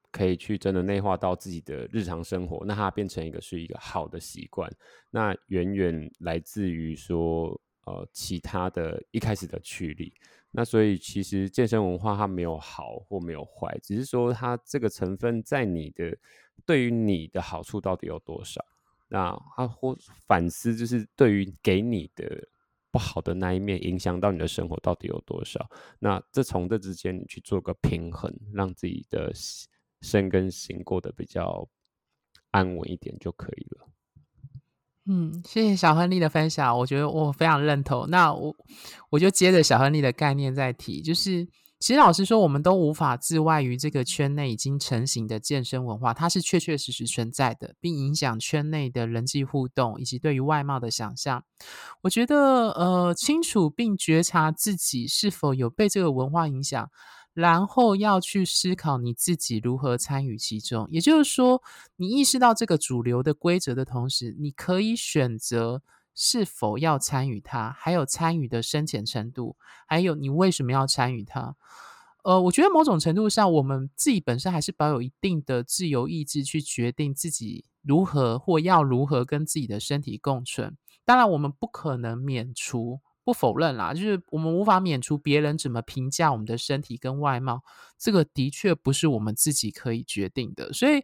[0.09, 4.73] 可以去真的内化到自己的日常生活，那它变成一个是一个好的习惯，
[5.09, 10.13] 那远远来自于说呃其他的一开始的驱力。
[10.51, 16.17] 那所以其实健身文化它没有好或没有坏，只是说它这个成分在你的
[16.65, 18.63] 对于你的好处到底有多少？
[19.07, 22.47] 那它或反思就是对于给你的
[22.91, 25.69] 不好的那一面影响到你的生活到底有多少？
[25.99, 29.31] 那这从这之间你去做个平衡，让自己的
[30.01, 31.65] 身跟心过得比较
[32.51, 33.87] 安稳一点就可以了。
[35.13, 38.09] 嗯，谢谢小亨利的分享，我觉得我非常认同。
[38.09, 38.55] 那我
[39.09, 41.45] 我就接着小亨利的概念再提，就是
[41.79, 51.43] 其实老实说，我们都无法自外于这个圈内已经成型的健身文化，它是确确实实存在的，并影响圈内的人际互动以及对于外貌的想象。
[52.03, 56.89] 我觉得，呃，清楚并觉察自己是否有被这个文化影响。
[57.33, 61.61] 然后要去思考你自己如何参与其中，也就是说，
[61.95, 65.81] 你意识到这个主流的规则的同时，你可以选择
[66.13, 69.55] 是否要参与它，还有参与的深浅程度，
[69.87, 71.55] 还有你为什么要参与它。
[72.23, 80.77] 呃，我觉得某种程度上，我们自己本身还是保有一定的自由意志，去决定自己如何或要如何跟自己的身体共存。
[81.05, 82.99] 当然，我们不可能免除。
[83.23, 87.61] 不否认啦，就是我们无法免除别人怎么评价我们的身体跟外貌，
[87.97, 90.73] 这个的确不是我们自己可以决定的。
[90.73, 91.03] 所以，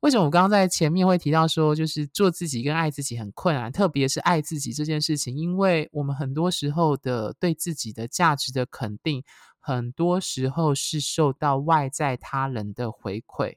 [0.00, 9.24] 为什么我刚刚在前面会提到说，就是做自己跟爱自己很困难，特别是爱自己这件事情，因为我们很多时候的对自己的价值的肯定，
[9.58, 13.56] 很多时候是受到外在他人的回馈。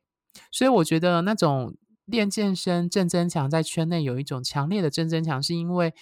[0.50, 5.94] 所以，我觉得那种练健身、正增强在圈内有一种强烈的正增强，是因为。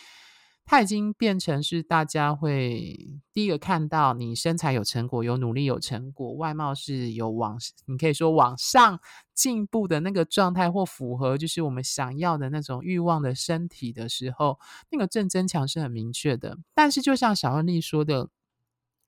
[0.65, 8.99] 它已经变成是大家会第一个看到你身材有成果，有努力有成果，外貌是有往你可以说往上
[9.33, 14.57] 进步的那个状态，或符合就是我们想要的那种欲望的身体的时候，
[14.89, 16.57] 那个正增强是很明确的。
[16.73, 18.29] 但是就像小恩丽说的，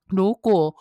[0.08, 0.74] 如果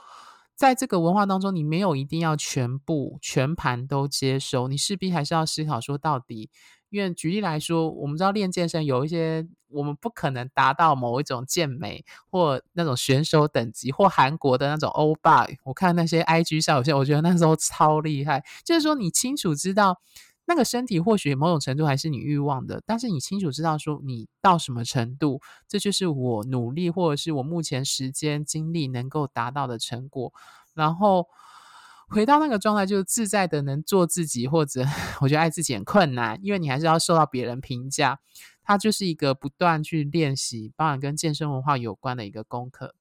[0.56, 6.50] 在这个文化当中，你没有一定要全部全盘都接收，你势必还是要思考说到底。
[6.96, 15.46] 因为举例来说，我们知道练健身有一些，我们不可能达到某一种健美或那种选手等级，或韩国的那种欧巴。
[15.66, 18.46] 我看那些 IG 上有些，我觉得那时候超厉害。
[18.64, 20.00] 就是说，你清楚知道
[20.46, 30.32] 那个身体或许某种程度还是你欲望的，但是你清楚知道说你到什么程度，这就是我努力或者是我目前时间精力能够达到的成果，
[30.74, 31.28] 然后。
[32.10, 34.84] 回到那个状态，就是自在的能做自己，或者
[35.22, 38.20] 我觉得爱自己很困难，因为你还是要受到别人评价。
[38.68, 42.96] 它就是一个不断去练习，当然跟健身文化有关的一个功课。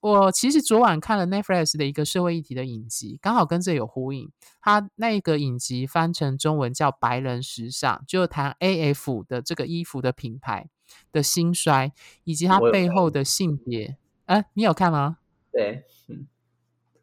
[0.00, 4.32] 我其实昨晚看了 Netflix 的一个社会议题的影集，刚好跟这有呼应。
[4.60, 10.68] 它那个影集翻成中文叫《白人时尚》，就谈 AF 的这个衣服的品牌。
[11.12, 11.92] 的兴衰，
[12.24, 13.96] 以及它背后的性别。
[14.26, 15.16] 哎，你有看吗？
[15.50, 16.26] 对，嗯。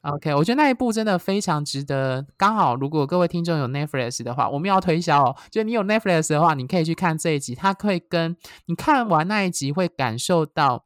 [0.02, 2.26] OK，我觉得那一部真的非常值得。
[2.36, 5.36] 刚好，如果各位听众有 Netflix 的话，我们要推销哦。
[5.52, 8.36] 就你有 Netflix 的话，你可以去看这一集，它会跟
[8.66, 10.86] 你看完那一集会感受到。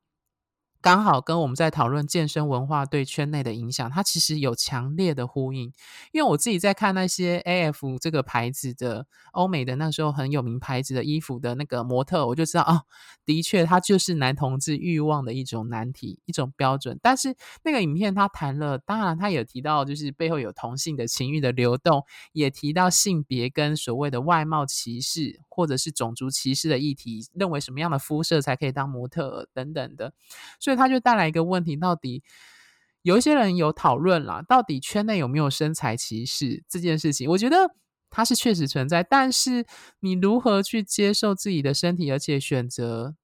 [0.86, 5.74] 刚好跟我们在讨论健身文化对圈内的影响，它其实有强烈的呼应。
[6.12, 12.84] 因为我自己在看那些 AF 这个牌子的欧美的那时候很有名牌子的衣服的那个模特，我就知道啊，
[13.26, 17.00] 的确它就是男同志欲望的一种难题，一种标准。
[17.02, 30.14] 但是那个影片他谈了，当然他也提到就是背后有同性的情欲的流动，也提到性别跟所谓的外貌歧视或者是种族歧视的议题，认为什么样的肤色才可以当模特等等的，
[30.60, 30.76] 所以。
[30.76, 32.22] 他就带来一个问题，到底
[33.02, 37.30] 有一些人有讨论了，到底圈内有没有身材歧视这件事情？
[37.30, 37.74] 我觉得
[38.10, 39.66] 它是确实存在，但是
[40.02, 43.16] 你如何去接受自己的身体，而且选择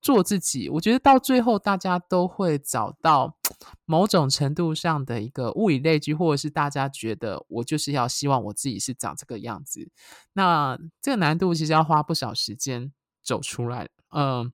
[0.00, 0.68] 做自己？
[0.68, 3.36] 我觉得到最后，大家都会找到
[3.84, 9.90] 某种程度上的一个物以类聚，或者是大家觉得我就是要希望我自己是长这个样子。
[10.32, 12.92] 那这个难度其实要花不少时间
[13.22, 14.52] 走出来，嗯。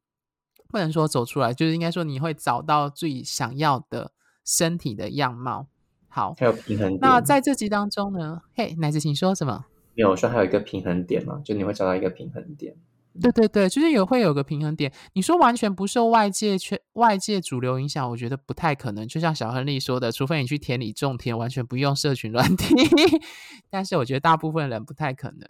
[0.66, 4.10] 不能说走出来，就是应该说你会找到自己想要的
[4.44, 5.68] 身体的样貌。
[6.08, 6.98] 好，还有平衡点。
[7.00, 8.42] 那在这集当中呢？
[8.56, 9.66] 嘿，奶子，请说什么？
[9.94, 11.40] 没有说还有一个平衡点嘛？
[11.44, 12.74] 就你会找到一个平衡点。
[13.20, 14.92] 对对对，就是有会有个平衡点。
[15.12, 19.06] 你说完全不受外界圈、外界主流影响，我觉得不太可能。
[19.06, 22.74] 就像小亨利说的，除非你去田里种田，完全不用社群软体。
[23.70, 25.48] 但是我觉得大部分人不太可能。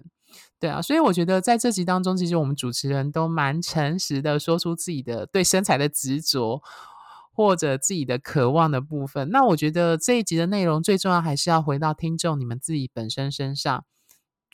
[0.59, 6.61] 对啊，所以我觉得在这集当中，其实我们主持人都蛮诚实的，说出自己的对身材的执着，
[7.33, 9.31] 或者自己的渴望的部分。
[9.31, 13.85] 那我觉得这一集的内容最重要，还是要回到听众你们自己本身身上，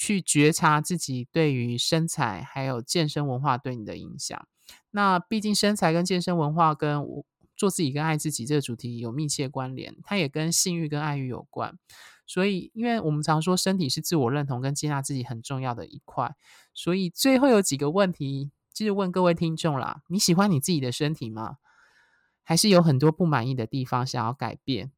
[0.01, 4.49] 去觉察自己对于身材还有健身文化对你的影响。
[4.93, 11.79] 那毕竟身材跟健身文化跟我做自己跟爱自己这个主题有密切关联，它也跟性欲跟爱欲有关。
[12.27, 16.35] 所以，因为我们常说身体是自我认同跟接纳自己很重要的一块，
[16.73, 21.59] 所以最后有几个问题，就是问各位听众啦：你喜欢你自己的身体吗？
[22.43, 24.93] 还是有很多不满意的地方想要改变？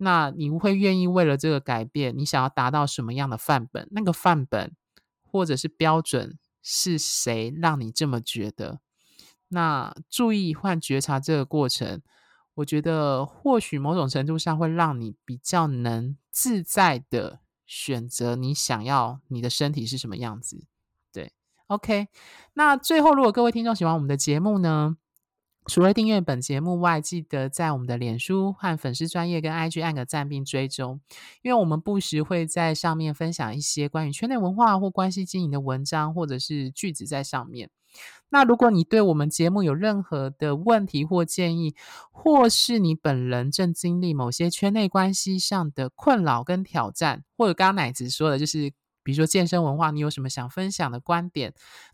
[0.00, 3.86] 那你会愿意为了这个改变，你想要达到什么样的范本？
[3.90, 4.74] 那个范本
[5.22, 8.80] 或者是标准是谁让你这么觉得？
[9.48, 12.02] 那注意换觉察这个过程。
[12.54, 20.66] 我觉得或许某种程度上会让你比较能自在的选择你想要你的身体是什么样子。
[21.12, 21.32] 对
[21.68, 22.08] ，OK。
[22.52, 24.96] 那最后，如果各位听众喜欢我们的节目呢，
[25.66, 31.00] 除了订阅本节目外，记得在我们的脸书和粉丝专业跟 IG 按个赞并追踪，
[31.42, 37.70] 因为我们不时会在上面分享一些关于圈内文化或关系经营的文章或者是句子在上面。
[38.30, 41.74] 那如果你对我们节目有任何的问题或建议，
[42.10, 51.52] 或是你本人正经历某些圈内关系上的困扰跟挑战，或者刚刚奶子说的，就是比如说健身文化，你有什么想分享的观点，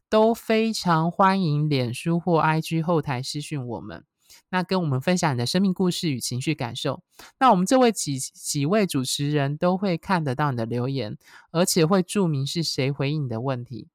[0.08, 4.04] 都非常欢迎脸书或 IG 后台私讯我们，
[4.50, 7.02] 那跟我们分享你的生命故事与情绪感受。
[7.38, 11.16] 那我们这位几几位主持人都会看得到你的留言，
[11.50, 13.88] 而且会注明是谁回应你的问题。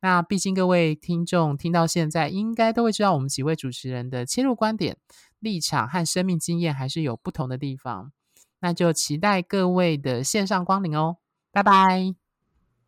[0.00, 4.96] 那毕竟各位听众听到现在，应该都会知道我们几位主持人的切入观点、
[5.40, 8.12] 立场和生命经验还是有不同的地方。
[8.60, 11.16] 那就期待各位的线上光临哦，
[11.50, 12.14] 拜拜，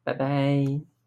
[0.05, 0.98] 拜拜。